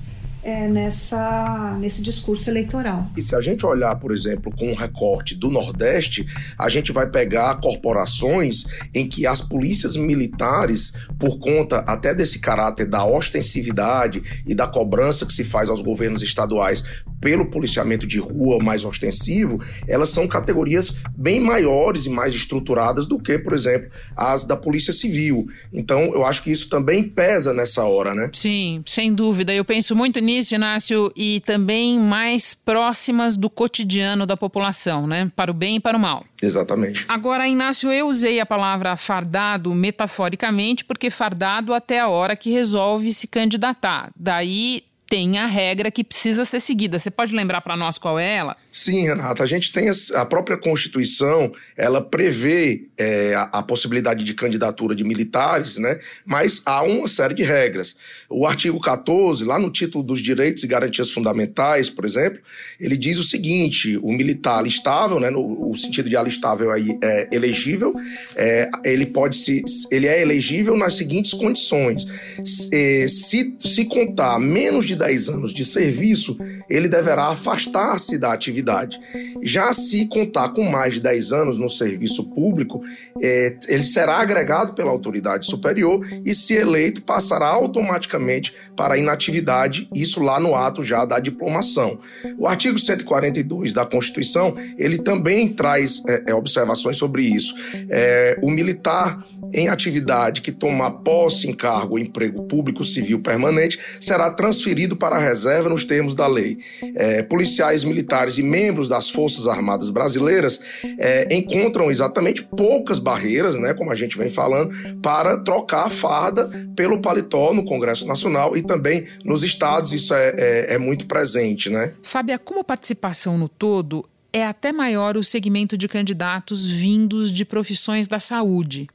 é, 0.44 0.68
nessa, 0.68 1.78
nesse 1.80 2.02
discurso 2.02 2.50
eleitoral. 2.50 3.10
E 3.16 3.22
se 3.22 3.36
a 3.36 3.42
gente 3.42 3.66
olhar, 3.66 3.96
por 3.98 4.12
exemplo, 4.12 4.52
com 4.56 4.72
um 4.72 4.76
recorte 4.76 5.36
do 5.36 5.50
Nordeste, 5.50 6.26
a 6.58 6.70
gente 6.70 6.92
vai 6.92 7.10
pegar 7.10 7.60
corporações 7.60 8.64
em 8.94 9.08
que 9.08 9.26
as 9.26 9.42
polícias 9.42 9.96
militares, 9.96 10.94
por 11.20 11.40
conta 11.40 11.80
até 11.80 12.14
desse 12.14 12.40
caráter 12.40 12.88
da 12.88 13.06
ostensividade 13.06 14.22
e 14.46 14.56
da 14.56 14.68
cobrança 14.68 15.26
que 15.26 15.34
se 15.34 15.44
faz 15.44 15.70
aos 15.70 15.82
governos 15.82 16.22
estaduais 16.22 16.84
pelo 17.22 17.46
policiamento 17.46 18.08
de 18.08 18.18
rua 18.18 18.58
mais 18.62 18.84
ostensivo, 18.84 19.62
elas 19.88 20.10
são 20.10 20.28
categorias 20.28 20.96
bem 21.16 21.40
maiores 21.40 22.08
e 22.08 22.10
mais 22.10 22.34
estruturadas 22.34 23.06
do 23.06 23.20
que, 23.20 23.38
por 23.38 23.54
exemplo, 23.54 23.92
as 24.18 24.44
da 24.44 24.58
Polícia 24.58 24.92
Civil. 24.92 25.48
Então, 25.72 26.02
eu 26.16 26.26
acho 26.26 26.42
que 26.42 26.52
isso 26.52 26.68
também 26.68 27.04
pesa 27.04 27.54
nessa 27.54 27.84
hora, 27.84 28.16
né? 28.16 28.30
Sim, 28.34 28.84
sem 28.88 29.14
dúvida. 29.14 29.54
Eu 29.54 29.64
penso 29.64 29.96
muito 29.96 30.20
nisso, 30.20 30.31
Inácio, 30.40 31.12
e 31.16 31.40
também 31.42 32.00
mais 32.00 32.54
próximas 32.54 33.36
do 33.36 33.50
cotidiano 33.50 34.26
da 34.26 34.38
população, 34.38 35.06
né? 35.06 35.32
Para 35.36 35.52
o 35.52 35.54
bem 35.54 35.76
e 35.76 35.80
para 35.80 35.98
o 35.98 36.00
mal. 36.00 36.26
Exatamente. 36.42 37.06
Agora, 37.08 37.48
Inácio, 37.48 37.92
eu 37.92 38.08
usei 38.08 38.40
a 38.40 38.46
palavra 38.46 38.96
fardado 38.96 39.74
metaforicamente, 39.74 40.86
porque 40.86 41.10
fardado 41.10 41.74
até 41.74 42.00
a 42.00 42.08
hora 42.08 42.36
que 42.36 42.50
resolve 42.50 43.12
se 43.12 43.28
candidatar. 43.28 44.12
Daí 44.16 44.84
tem 45.12 45.38
a 45.38 45.46
regra 45.46 45.92
que 45.92 46.06
precisa 46.06 46.46
ser 46.46 46.62
seguida. 46.62 46.98
Você 46.98 47.12
pode 47.12 47.36
lembrar 47.36 47.60
para 47.60 47.76
nós 47.76 47.98
qual 47.98 48.18
é 48.18 48.38
ela? 48.38 48.56
Sim, 48.72 49.02
Renata. 49.02 49.44
A 49.44 49.46
gente 49.46 49.70
tem 49.74 49.92
a 50.16 50.26
própria 50.26 50.56
Constituição, 50.56 51.52
ela 51.76 52.00
prevê 52.02 52.88
é, 52.98 53.34
a, 53.36 53.42
a, 53.42 53.62
possibilidade 53.62 54.24
de 54.24 54.34
candidatura 54.34 54.96
de 54.96 55.04
militares, 55.04 55.78
né? 55.78 56.00
Mas 56.26 56.62
há 56.66 56.82
uma 56.84 57.10
série 57.10 57.34
de 57.34 57.44
regras. 57.44 57.98
O 58.30 58.46
artigo 58.46 58.80
14, 58.80 59.44
lá 59.44 59.60
no 59.60 59.70
título 59.70 60.02
dos 60.02 60.22
direitos 60.22 60.64
e 60.64 60.68
garantias 60.68 61.12
fundamentais, 61.12 61.90
por 61.90 62.06
exemplo, 62.06 62.40
ele 62.80 62.96
diz 62.96 63.20
o 63.20 63.24
seguinte: 63.26 63.98
o 64.02 64.14
militar 64.14 64.60
alistável, 64.60 65.20
né? 65.20 65.30
No 65.30 65.70
o 65.70 65.76
sentido 65.76 66.10
de 66.10 66.16
alistável 66.16 66.72
aí 66.72 66.98
é 67.02 67.28
elegível, 67.34 67.94
é, 68.38 68.70
ele 68.86 69.06
pode 69.06 69.36
se, 69.36 69.62
ele 69.92 70.08
é 70.08 70.22
elegível 70.22 70.78
nas 70.78 70.94
seguintes 70.94 71.34
condições: 71.34 72.08
se, 72.46 73.10
se, 73.10 73.56
se 73.60 73.86
contar 73.86 74.40
menos 74.40 74.86
de 74.86 75.01
10 75.02 75.30
anos 75.30 75.54
de 75.54 75.66
serviço, 75.66 76.38
ele 76.70 76.88
deverá 76.88 77.30
afastar-se 77.30 78.20
da 78.20 78.32
atividade. 78.32 79.00
Já 79.42 79.74
se 79.74 80.06
contar 80.06 80.50
com 80.50 80.64
mais 80.64 80.96
de 80.96 81.00
10 81.00 81.32
anos 81.32 81.58
no 81.58 81.70
serviço 81.70 82.24
público, 82.26 82.82
é, 83.20 83.58
ele 83.68 83.82
será 83.82 84.20
agregado 84.20 84.74
pela 84.74 84.92
autoridade 84.92 85.48
superior 85.48 86.06
e, 86.24 86.36
se 86.36 86.54
eleito, 86.54 87.02
passará 87.02 87.48
automaticamente 87.48 88.54
para 88.76 88.94
a 88.94 88.98
inatividade, 88.98 89.90
isso 89.94 90.22
lá 90.22 90.40
no 90.40 90.56
ato 90.56 90.84
já 90.84 91.04
da 91.04 91.20
diplomação. 91.20 91.98
O 92.38 92.48
artigo 92.48 92.78
142 92.78 93.74
da 93.74 93.86
Constituição, 93.86 94.54
ele 94.78 95.00
também 95.00 95.48
traz 95.48 96.04
é, 96.08 96.26
é, 96.28 96.36
observações 96.36 96.98
sobre 96.98 97.24
isso. 97.24 97.56
É, 97.90 98.38
o 98.44 98.52
militar 98.52 99.26
em 99.54 99.68
atividade 99.68 100.42
que 100.42 100.52
tomar 100.52 100.92
posse 100.92 101.48
em 101.48 101.54
cargo 101.54 101.94
ou 101.94 102.00
emprego 102.00 102.44
público 102.44 102.86
civil 102.86 103.20
permanente 103.20 103.80
será 104.00 104.30
transferido 104.32 104.91
para 104.96 105.16
a 105.16 105.20
reserva 105.20 105.70
nos 105.70 105.84
termos 105.84 106.16
da 106.16 106.28
lei. 106.28 106.58
É, 106.96 107.22
policiais 107.24 107.84
militares 107.84 108.38
e 108.38 108.44
membros 108.44 108.90
das 108.90 109.10
Forças 109.10 109.48
Armadas 109.48 109.90
Brasileiras 109.90 110.60
é, 110.98 111.34
encontram 111.34 111.92
exatamente 111.92 112.44
poucas 112.44 113.00
barreiras, 113.00 113.58
né, 113.58 113.74
como 113.74 113.92
a 113.92 113.96
gente 113.96 114.18
vem 114.18 114.30
falando, 114.30 114.74
para 115.02 115.38
trocar 115.38 115.86
a 115.86 115.90
farda 115.90 116.50
pelo 116.76 117.02
paletó 117.02 117.54
no 117.54 117.64
Congresso 117.64 118.08
Nacional 118.08 118.56
e 118.56 118.62
também 118.62 119.06
nos 119.24 119.44
estados, 119.44 119.94
isso 119.94 120.14
é, 120.14 120.34
é, 120.38 120.74
é 120.76 120.78
muito 120.78 121.08
presente. 121.08 121.70
Né? 121.70 121.94
Fábia, 122.04 122.38
como 122.38 122.64
participação 122.64 123.38
no 123.38 123.48
todo, 123.48 124.06
é 124.34 124.46
até 124.46 124.72
maior 124.72 125.18
o 125.18 125.24
segmento 125.24 125.78
de 125.78 125.88
candidatos 125.88 126.70
vindos 126.70 127.32
de 127.32 127.44
profissões 127.44 128.08
da 128.08 128.20
saúde. 128.20 128.88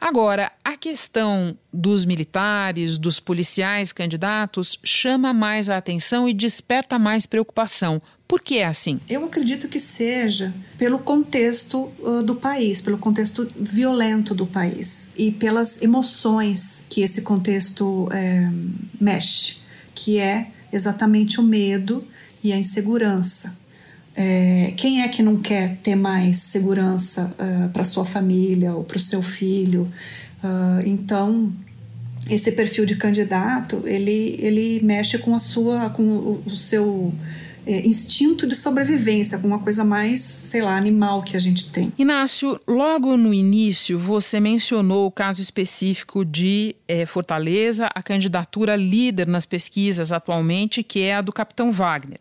Agora, 0.00 0.50
a 0.64 0.76
questão 0.76 1.56
dos 1.72 2.04
militares, 2.04 2.96
dos 2.96 3.20
policiais 3.20 3.92
candidatos 3.92 4.78
chama 4.82 5.32
mais 5.32 5.68
a 5.68 5.76
atenção 5.76 6.28
e 6.28 6.32
desperta 6.32 6.98
mais 6.98 7.26
preocupação. 7.26 8.00
Por 8.26 8.42
que 8.42 8.58
é 8.58 8.66
assim? 8.66 9.00
Eu 9.08 9.24
acredito 9.24 9.68
que 9.68 9.80
seja 9.80 10.52
pelo 10.76 10.98
contexto 10.98 11.90
uh, 12.00 12.22
do 12.22 12.34
país, 12.34 12.80
pelo 12.80 12.98
contexto 12.98 13.48
violento 13.56 14.34
do 14.34 14.46
país 14.46 15.14
e 15.16 15.30
pelas 15.30 15.80
emoções 15.80 16.84
que 16.90 17.00
esse 17.00 17.22
contexto 17.22 18.06
é, 18.12 18.50
mexe, 19.00 19.58
que 19.94 20.18
é 20.18 20.50
exatamente 20.70 21.40
o 21.40 21.42
medo 21.42 22.06
e 22.44 22.52
a 22.52 22.58
insegurança. 22.58 23.58
É, 24.20 24.72
quem 24.76 25.02
é 25.02 25.08
que 25.08 25.22
não 25.22 25.36
quer 25.36 25.76
ter 25.76 25.94
mais 25.94 26.38
segurança 26.38 27.32
uh, 27.38 27.66
ah, 27.66 27.70
para 27.72 27.84
sua 27.84 28.04
família 28.04 28.72
ou 28.72 28.82
para 28.82 28.96
o 28.96 29.00
seu 29.00 29.22
filho? 29.22 29.88
Uh, 30.42 30.82
então, 30.84 31.52
esse 32.28 32.50
perfil 32.50 32.84
de 32.84 32.96
candidato 32.96 33.80
ele, 33.86 34.34
ele 34.40 34.80
mexe 34.82 35.18
com 35.18 35.36
a 35.36 35.38
sua 35.38 35.88
com 35.90 36.02
o, 36.02 36.42
o 36.44 36.50
seu 36.50 37.14
é, 37.68 37.86
instinto 37.86 38.46
de 38.46 38.54
sobrevivência, 38.54 39.38
com 39.38 39.46
uma 39.46 39.58
coisa 39.58 39.84
mais, 39.84 40.20
sei 40.20 40.62
lá, 40.62 40.74
animal 40.74 41.22
que 41.22 41.36
a 41.36 41.40
gente 41.40 41.70
tem. 41.70 41.92
Inácio, 41.98 42.58
logo 42.66 43.14
no 43.14 43.34
início 43.34 43.98
você 43.98 44.40
mencionou 44.40 45.06
o 45.06 45.10
caso 45.10 45.42
específico 45.42 46.24
de 46.24 46.74
é, 46.88 47.04
Fortaleza, 47.04 47.86
a 47.94 48.02
candidatura 48.02 48.74
líder 48.74 49.26
nas 49.26 49.44
pesquisas 49.44 50.12
atualmente, 50.12 50.82
que 50.82 51.02
é 51.02 51.16
a 51.16 51.20
do 51.20 51.30
Capitão 51.30 51.70
Wagner. 51.70 52.18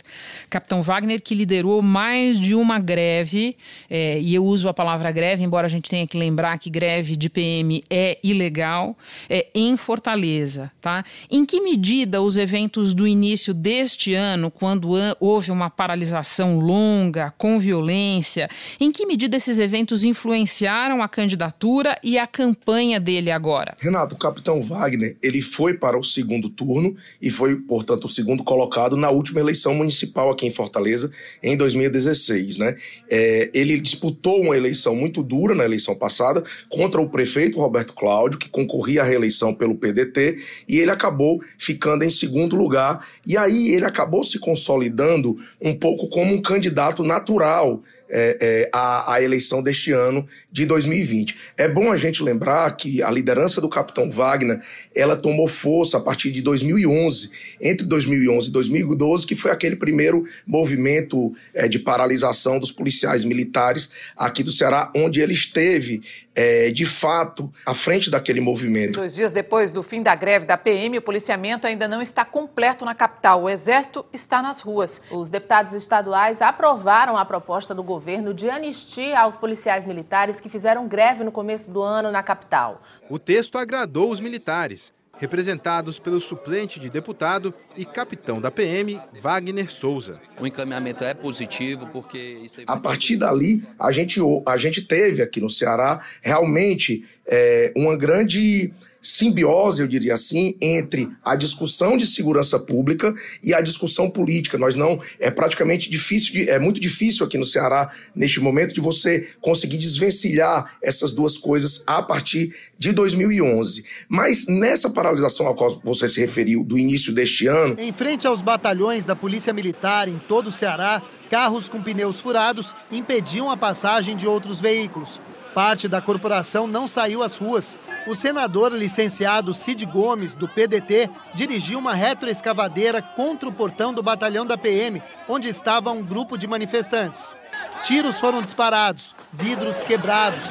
Capitão 0.50 0.84
Wagner 0.84 1.22
que 1.22 1.34
liderou 1.34 1.82
mais 1.82 2.38
de 2.38 2.54
uma 2.54 2.78
greve, 2.78 3.56
é, 3.90 4.20
e 4.20 4.36
eu 4.36 4.44
uso 4.44 4.68
a 4.68 4.74
palavra 4.74 5.10
greve, 5.14 5.46
embora 5.46 5.66
a 5.66 5.70
gente 5.70 5.90
tenha 5.90 6.06
que 6.06 6.18
lembrar 6.18 6.60
que 6.60 6.70
greve 6.70 7.16
de 7.16 7.30
PM 7.30 7.82
é 7.90 8.18
ilegal, 8.22 8.98
é, 9.30 9.48
em 9.56 9.78
Fortaleza. 9.78 10.70
Tá? 10.82 11.06
Em 11.32 11.46
que 11.46 11.62
medida 11.62 12.22
os 12.22 12.36
eventos 12.36 12.94
do 12.94 13.08
início 13.08 13.54
deste 13.54 14.14
ano, 14.14 14.52
quando 14.52 14.90
houve 15.22 15.37
houve 15.38 15.52
uma 15.52 15.70
paralisação 15.70 16.60
longa, 16.60 17.32
com 17.38 17.60
violência? 17.60 18.50
Em 18.80 18.92
que 18.92 19.06
medida 19.06 19.38
esses 19.38 19.60
eventos 19.60 20.04
influenciaram 20.04 21.04
a 21.04 21.08
candidatura 21.08 21.96
e 22.04 22.18
a 22.18 22.26
campanha 22.26 23.00
dele 23.00 23.30
agora? 23.30 23.76
Renato, 23.80 24.16
o 24.16 24.18
capitão 24.18 24.62
Wagner, 24.64 25.16
ele 25.22 25.40
foi 25.40 25.76
para 25.76 25.98
o 25.98 26.04
segundo 26.04 26.50
turno 26.50 26.96
e 27.22 27.30
foi, 27.30 27.56
portanto, 27.56 28.06
o 28.06 28.10
segundo 28.10 28.44
colocado 28.44 28.98
na 28.98 29.12
última 29.12 29.40
eleição 29.40 29.76
municipal 29.76 30.32
aqui 30.32 30.48
em 30.48 30.52
Fortaleza, 30.52 31.12
em 31.44 31.56
2016, 31.56 32.58
né? 32.58 32.76
É, 33.08 33.52
ele 33.54 33.80
disputou 33.80 34.42
uma 34.42 34.58
eleição 34.58 34.96
muito 34.96 35.22
dura 35.22 35.54
na 35.54 35.66
eleição 35.66 35.96
passada 35.96 36.44
contra 36.68 37.00
o 37.00 37.10
prefeito 37.10 37.60
Roberto 37.60 37.94
Cláudio, 37.94 38.40
que 38.40 38.50
concorria 38.50 39.04
à 39.04 39.06
reeleição 39.06 39.54
pelo 39.54 39.76
PDT, 39.76 40.36
e 40.68 40.80
ele 40.80 40.90
acabou 40.90 41.40
ficando 41.60 42.04
em 42.04 42.10
segundo 42.10 42.56
lugar. 42.56 43.06
E 43.24 43.38
aí 43.38 43.70
ele 43.70 43.86
acabou 43.86 44.24
se 44.24 44.40
consolidando 44.40 45.27
um 45.62 45.74
pouco 45.74 46.08
como 46.10 46.34
um 46.34 46.42
candidato 46.42 47.04
natural 47.04 47.82
é, 48.10 48.38
é, 48.40 48.70
à, 48.72 49.16
à, 49.16 49.22
eleição 49.22 49.62
deste 49.62 49.92
ano 49.92 50.26
de 50.52 50.66
2020. 50.66 51.36
É 51.58 51.68
bom 51.68 51.92
a 51.92 51.98
gente 51.98 52.24
lembrar 52.24 52.70
que 52.78 53.02
a 53.04 53.12
liderança 53.12 53.60
do 53.60 53.68
capitão 53.68 54.10
Wagner 54.10 54.62
ela 54.96 55.16
tomou 55.16 55.48
força 55.48 55.98
a 55.98 56.00
partir 56.00 56.32
de 56.32 56.42
2011, 56.42 57.30
entre 57.62 57.86
2011 57.86 58.48
e 58.48 58.52
2012, 58.52 59.26
que 59.26 59.36
foi 59.36 59.52
aquele 59.52 59.76
primeiro 59.76 60.24
movimento 60.46 61.34
é, 61.54 61.68
de 61.68 61.80
paralisação 61.80 62.60
dos 62.60 62.72
policiais 62.72 63.26
militares 63.26 63.90
aqui 64.16 64.44
do 64.44 64.52
Ceará, 64.52 64.92
onde 64.96 65.20
ele 65.20 65.34
esteve 65.34 66.02
é, 66.38 66.72
de 66.72 66.86
fato 66.86 67.52
à 67.66 67.74
frente 67.74 68.10
daquele 68.10 68.40
movimento. 68.40 69.00
Dois 69.00 69.16
dias 69.16 69.34
depois 69.34 69.74
do 69.74 69.84
fim 69.84 70.02
da 70.02 70.16
greve 70.16 70.46
da 70.46 70.58
PM, 70.58 70.98
o 70.98 71.02
policiamento 71.02 71.68
ainda 71.68 71.88
não 71.88 72.02
está 72.02 72.24
completo 72.24 72.86
na 72.86 72.96
capital. 72.96 73.44
O 73.44 73.50
Exército 73.50 74.06
está 74.14 74.42
nas 74.42 74.62
ruas. 74.62 75.02
Os 75.12 75.30
deputados 75.30 75.74
estaduais 75.74 76.42
aprovaram 76.42 77.18
a 77.18 77.26
proposta 77.26 77.76
do 77.76 77.84
governo 77.84 77.98
governo 77.98 78.32
de 78.32 78.48
anistia 78.48 79.20
aos 79.20 79.36
policiais 79.36 79.86
militares 79.86 80.40
que 80.40 80.48
fizeram 80.48 80.88
greve 80.88 81.24
no 81.24 81.32
começo 81.32 81.72
do 81.72 81.82
ano 81.82 82.12
na 82.12 82.22
capital. 82.22 82.82
O 83.10 83.18
texto 83.18 83.58
agradou 83.58 84.12
os 84.12 84.20
militares, 84.20 84.94
representados 85.20 86.00
pelo 86.00 86.20
suplente 86.20 86.80
de 86.80 86.90
deputado 86.90 87.54
e 87.76 87.86
capitão 87.86 88.40
da 88.40 88.52
PM, 88.52 89.00
Wagner 89.22 89.72
Souza. 89.72 90.20
O 90.40 90.48
encaminhamento 90.48 91.04
é 91.04 91.14
positivo 91.14 91.88
porque... 91.88 92.46
A 92.68 92.78
partir 92.78 93.18
dali, 93.18 93.64
a 93.80 93.92
gente, 93.92 94.20
a 94.46 94.58
gente 94.58 94.82
teve 94.82 95.22
aqui 95.22 95.42
no 95.42 95.50
Ceará 95.50 96.00
realmente 96.22 97.06
é, 97.26 97.74
uma 97.76 97.96
grande 97.96 98.74
simbiose, 99.02 99.82
eu 99.82 99.88
diria 99.88 100.14
assim, 100.14 100.56
entre 100.62 101.08
a 101.24 101.36
discussão 101.36 101.98
de 101.98 102.06
segurança 102.06 102.60
pública 102.60 103.14
e 103.44 103.54
a 103.54 103.62
discussão 103.62 104.10
política. 104.10 104.58
Nós 104.58 104.76
não 104.76 105.00
é 105.20 105.32
praticamente 105.32 105.90
difícil, 105.90 106.34
de, 106.34 106.50
é 106.50 106.60
muito 106.60 106.80
difícil 106.80 107.26
aqui 107.26 107.38
no 107.38 107.46
Ceará 107.46 107.90
neste 108.16 108.40
momento 108.40 108.74
de 108.74 108.82
você 108.82 109.30
conseguir 109.42 109.78
desvencilhar 109.78 110.78
essas 110.82 111.14
duas 111.14 111.38
coisas 111.38 111.84
a 111.88 112.02
partir 112.02 112.54
de 112.78 112.92
2011. 112.92 113.84
Mas 114.10 114.46
nessa 114.48 114.90
paralisação 114.90 115.48
a 115.48 115.56
qual 115.56 115.80
você 115.84 116.08
se 116.08 116.20
referiu 116.20 116.64
do 116.64 116.78
início 116.78 117.14
deste 117.14 117.48
ano, 117.48 117.76
em 117.80 117.94
frente 117.94 118.28
aos 118.28 118.42
batalhões 118.42 119.06
da 119.06 119.16
Polícia 119.16 119.54
Militar 119.54 120.08
em 120.08 120.20
todo 120.28 120.48
o 120.48 120.52
Ceará, 120.52 121.02
carros 121.30 121.70
com 121.70 121.82
pneus 121.82 122.20
furados 122.20 122.74
impediam 122.92 123.50
a 123.50 123.58
passagem 123.58 124.16
de 124.16 124.28
outros 124.28 124.60
veículos. 124.60 125.20
Parte 125.54 125.88
da 125.88 126.02
corporação 126.02 126.68
não 126.68 126.88
saiu 126.88 127.24
às 127.24 127.36
ruas 127.36 127.76
o 128.08 128.16
senador 128.16 128.72
licenciado 128.72 129.54
Cid 129.54 129.86
Gomes, 129.86 130.34
do 130.34 130.48
PDT, 130.48 131.10
dirigiu 131.36 131.78
uma 131.78 131.94
retroescavadeira 131.94 133.02
contra 133.02 133.50
o 133.50 133.54
portão 133.54 133.94
do 133.94 134.02
batalhão 134.02 134.46
da 134.46 134.58
PM, 134.58 135.02
onde 135.28 135.50
estava 135.50 135.92
um 135.92 136.02
grupo 136.02 136.38
de 136.38 136.48
manifestantes. 136.48 137.36
Tiros 137.84 138.20
foram 138.20 138.42
disparados, 138.42 139.16
vidros 139.34 139.78
quebrados, 139.88 140.42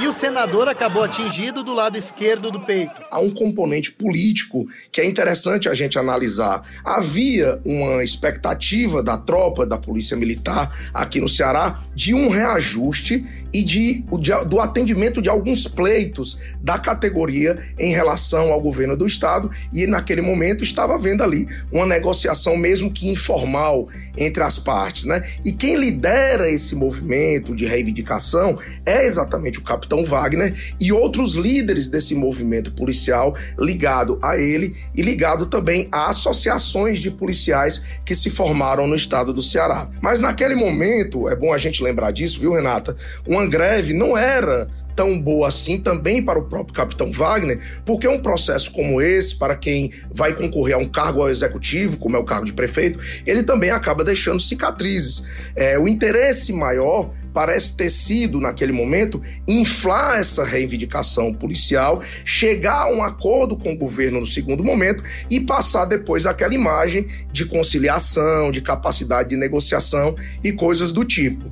e 0.00 0.06
o 0.08 0.12
senador 0.12 0.68
acabou 0.68 1.04
atingido 1.04 1.62
do 1.62 1.72
lado 1.72 1.96
esquerdo 1.96 2.50
do 2.50 2.60
peito. 2.60 2.92
Há 3.10 3.20
um 3.20 3.30
componente 3.30 3.92
político 3.92 4.66
que 4.90 5.00
é 5.00 5.06
interessante 5.06 5.68
a 5.68 5.74
gente 5.74 5.98
analisar. 5.98 6.62
Havia 6.84 7.60
uma 7.64 8.02
expectativa 8.02 9.02
da 9.02 9.16
tropa, 9.18 9.66
da 9.66 9.76
Polícia 9.76 10.16
Militar 10.16 10.74
aqui 10.94 11.20
no 11.20 11.28
Ceará, 11.28 11.80
de 11.94 12.14
um 12.14 12.28
reajuste 12.28 13.24
e 13.52 13.62
de, 13.62 14.04
de, 14.18 14.44
do 14.46 14.60
atendimento 14.60 15.20
de 15.20 15.28
alguns 15.28 15.68
pleitos 15.68 16.38
da 16.60 16.78
categoria 16.78 17.62
em 17.78 17.92
relação 17.92 18.50
ao 18.52 18.60
governo 18.60 18.96
do 18.96 19.06
Estado. 19.06 19.50
E 19.72 19.86
naquele 19.86 20.22
momento 20.22 20.64
estava 20.64 20.94
havendo 20.94 21.22
ali 21.22 21.46
uma 21.70 21.86
negociação, 21.86 22.56
mesmo 22.56 22.90
que 22.90 23.08
informal, 23.08 23.88
entre 24.16 24.42
as 24.42 24.58
partes. 24.58 25.04
Né? 25.04 25.22
E 25.44 25.52
quem 25.52 25.76
lidera 25.76 26.50
esse 26.50 26.61
movimento 26.74 27.54
de 27.54 27.66
reivindicação 27.66 28.58
é 28.86 29.04
exatamente 29.04 29.58
o 29.58 29.62
capitão 29.62 30.04
Wagner 30.04 30.54
e 30.80 30.92
outros 30.92 31.34
líderes 31.34 31.88
desse 31.88 32.14
movimento 32.14 32.72
policial 32.72 33.34
ligado 33.58 34.18
a 34.22 34.36
ele 34.36 34.74
e 34.94 35.02
ligado 35.02 35.46
também 35.46 35.88
a 35.90 36.08
associações 36.08 36.98
de 36.98 37.10
policiais 37.10 38.00
que 38.04 38.14
se 38.14 38.30
formaram 38.30 38.86
no 38.86 38.94
estado 38.94 39.32
do 39.32 39.42
Ceará. 39.42 39.88
Mas 40.00 40.20
naquele 40.20 40.54
momento, 40.54 41.28
é 41.28 41.36
bom 41.36 41.52
a 41.52 41.58
gente 41.58 41.82
lembrar 41.82 42.10
disso, 42.10 42.40
viu, 42.40 42.52
Renata? 42.52 42.96
Uma 43.26 43.46
greve 43.46 43.92
não 43.92 44.16
era 44.16 44.68
tão 44.94 45.20
boa 45.20 45.48
assim 45.48 45.78
também 45.78 46.22
para 46.22 46.38
o 46.38 46.44
próprio 46.44 46.74
capitão 46.74 47.10
Wagner, 47.12 47.60
porque 47.84 48.06
um 48.06 48.20
processo 48.20 48.70
como 48.72 49.00
esse, 49.00 49.36
para 49.36 49.56
quem 49.56 49.90
vai 50.10 50.34
concorrer 50.34 50.76
a 50.76 50.78
um 50.78 50.86
cargo 50.86 51.28
executivo, 51.28 51.98
como 51.98 52.16
é 52.16 52.18
o 52.18 52.24
cargo 52.24 52.46
de 52.46 52.52
prefeito, 52.52 52.98
ele 53.26 53.42
também 53.42 53.70
acaba 53.70 54.04
deixando 54.04 54.40
cicatrizes. 54.40 55.52
É, 55.56 55.78
o 55.78 55.88
interesse 55.88 56.52
maior 56.52 57.10
parece 57.32 57.76
ter 57.76 57.90
sido, 57.90 58.40
naquele 58.40 58.72
momento, 58.72 59.20
inflar 59.48 60.18
essa 60.18 60.44
reivindicação 60.44 61.32
policial, 61.32 62.02
chegar 62.24 62.82
a 62.82 62.92
um 62.92 63.02
acordo 63.02 63.56
com 63.56 63.72
o 63.72 63.76
governo 63.76 64.20
no 64.20 64.26
segundo 64.26 64.62
momento 64.62 65.02
e 65.30 65.40
passar 65.40 65.86
depois 65.86 66.26
aquela 66.26 66.54
imagem 66.54 67.06
de 67.32 67.44
conciliação, 67.44 68.50
de 68.50 68.60
capacidade 68.60 69.30
de 69.30 69.36
negociação 69.36 70.14
e 70.42 70.52
coisas 70.52 70.92
do 70.92 71.04
tipo. 71.04 71.50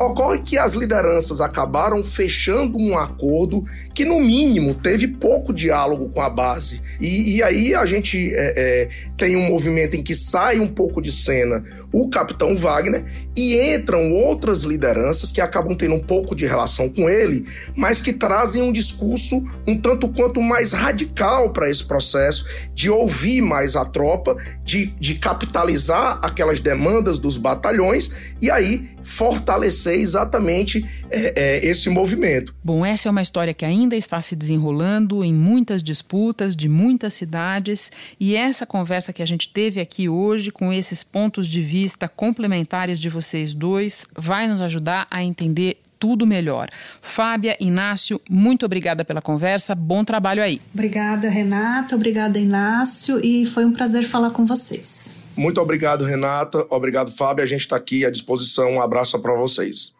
Ocorre 0.00 0.38
que 0.38 0.56
as 0.56 0.72
lideranças 0.72 1.42
acabaram 1.42 2.02
fechando 2.02 2.78
um 2.78 2.96
acordo 2.96 3.62
que, 3.94 4.02
no 4.02 4.18
mínimo, 4.18 4.72
teve 4.72 5.06
pouco 5.06 5.52
diálogo 5.52 6.08
com 6.08 6.22
a 6.22 6.30
base. 6.30 6.80
E, 6.98 7.36
e 7.36 7.42
aí 7.42 7.74
a 7.74 7.84
gente 7.84 8.32
é, 8.34 8.54
é, 8.56 8.88
tem 9.18 9.36
um 9.36 9.46
movimento 9.50 9.96
em 9.96 10.02
que 10.02 10.14
sai 10.14 10.58
um 10.58 10.66
pouco 10.66 11.02
de 11.02 11.12
cena 11.12 11.62
o 11.92 12.08
capitão 12.08 12.56
Wagner 12.56 13.04
e 13.36 13.74
entram 13.74 14.12
outras 14.14 14.62
lideranças 14.62 15.30
que 15.30 15.40
acabam 15.40 15.76
tendo 15.76 15.94
um 15.94 16.02
pouco 16.02 16.34
de 16.34 16.46
relação 16.46 16.88
com 16.88 17.10
ele, 17.10 17.44
mas 17.76 18.00
que 18.00 18.12
trazem 18.12 18.62
um 18.62 18.72
discurso 18.72 19.44
um 19.66 19.76
tanto 19.76 20.08
quanto 20.08 20.40
mais 20.40 20.72
radical 20.72 21.52
para 21.52 21.68
esse 21.68 21.84
processo, 21.84 22.46
de 22.74 22.88
ouvir 22.88 23.42
mais 23.42 23.76
a 23.76 23.84
tropa, 23.84 24.36
de, 24.64 24.86
de 24.98 25.16
capitalizar 25.16 26.18
aquelas 26.22 26.60
demandas 26.60 27.18
dos 27.18 27.36
batalhões 27.36 28.34
e 28.40 28.50
aí 28.50 28.89
fortalecer 29.02 29.98
exatamente 29.98 30.84
é, 31.10 31.32
é, 31.36 31.66
esse 31.66 31.88
movimento. 31.90 32.54
Bom, 32.62 32.84
essa 32.84 33.08
é 33.08 33.10
uma 33.10 33.22
história 33.22 33.54
que 33.54 33.64
ainda 33.64 33.96
está 33.96 34.20
se 34.22 34.36
desenrolando 34.36 35.24
em 35.24 35.34
muitas 35.34 35.82
disputas 35.82 36.54
de 36.54 36.68
muitas 36.68 37.14
cidades 37.14 37.90
e 38.18 38.36
essa 38.36 38.66
conversa 38.66 39.12
que 39.12 39.22
a 39.22 39.26
gente 39.26 39.48
teve 39.48 39.80
aqui 39.80 40.08
hoje 40.08 40.50
com 40.50 40.72
esses 40.72 41.02
pontos 41.02 41.46
de 41.46 41.60
vista 41.60 42.08
complementares 42.08 43.00
de 43.00 43.08
vocês 43.08 43.54
dois 43.54 44.06
vai 44.16 44.46
nos 44.46 44.60
ajudar 44.60 45.06
a 45.10 45.22
entender 45.22 45.78
tudo 46.00 46.26
melhor. 46.26 46.68
Fábia, 47.02 47.56
Inácio, 47.60 48.20
muito 48.28 48.64
obrigada 48.64 49.04
pela 49.04 49.20
conversa. 49.20 49.74
Bom 49.74 50.02
trabalho 50.02 50.42
aí. 50.42 50.60
Obrigada, 50.72 51.28
Renata. 51.28 51.94
Obrigada, 51.94 52.38
Inácio. 52.38 53.20
E 53.22 53.44
foi 53.44 53.66
um 53.66 53.72
prazer 53.72 54.04
falar 54.04 54.30
com 54.30 54.46
vocês. 54.46 55.19
Muito 55.40 55.58
obrigado, 55.58 56.04
Renata. 56.04 56.66
Obrigado, 56.68 57.10
Fábio. 57.10 57.42
A 57.42 57.46
gente 57.46 57.62
está 57.62 57.74
aqui 57.74 58.04
à 58.04 58.10
disposição. 58.10 58.72
Um 58.72 58.82
abraço 58.82 59.18
para 59.18 59.34
vocês. 59.34 59.94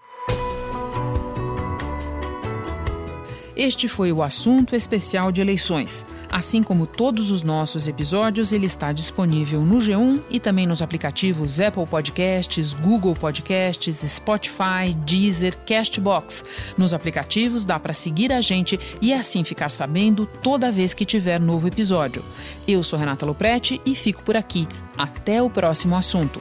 Este 3.61 3.89
foi 3.89 4.11
o 4.11 4.23
assunto 4.23 4.75
especial 4.75 5.31
de 5.31 5.43
eleições. 5.43 6.07
Assim 6.31 6.63
como 6.63 6.87
todos 6.87 7.31
os 7.31 7.43
nossos 7.43 7.87
episódios, 7.87 8.55
ele 8.55 8.65
está 8.65 8.91
disponível 8.91 9.61
no 9.61 9.77
G1 9.77 10.23
e 10.31 10.41
também 10.41 10.67
nos 10.67 10.81
aplicativos 10.81 11.61
Apple 11.61 11.85
Podcasts, 11.85 12.73
Google 12.73 13.15
Podcasts, 13.15 13.99
Spotify, 13.99 14.95
Deezer, 15.05 15.55
Castbox. 15.67 16.43
Nos 16.79 16.95
aplicativos 16.95 17.67
dá 17.67 17.79
para 17.79 17.93
seguir 17.93 18.33
a 18.33 18.41
gente 18.41 18.81
e 18.99 19.13
assim 19.13 19.45
ficar 19.45 19.69
sabendo 19.69 20.25
toda 20.25 20.73
vez 20.73 20.95
que 20.95 21.05
tiver 21.05 21.39
novo 21.39 21.69
episódio. 21.69 22.25
Eu 22.67 22.83
sou 22.83 22.99
Renata 22.99 23.27
Loprete 23.27 23.79
e 23.85 23.95
fico 23.95 24.23
por 24.23 24.39
aqui. 24.39 24.67
Até 24.97 25.43
o 25.43 25.51
próximo 25.51 25.97
assunto. 25.97 26.41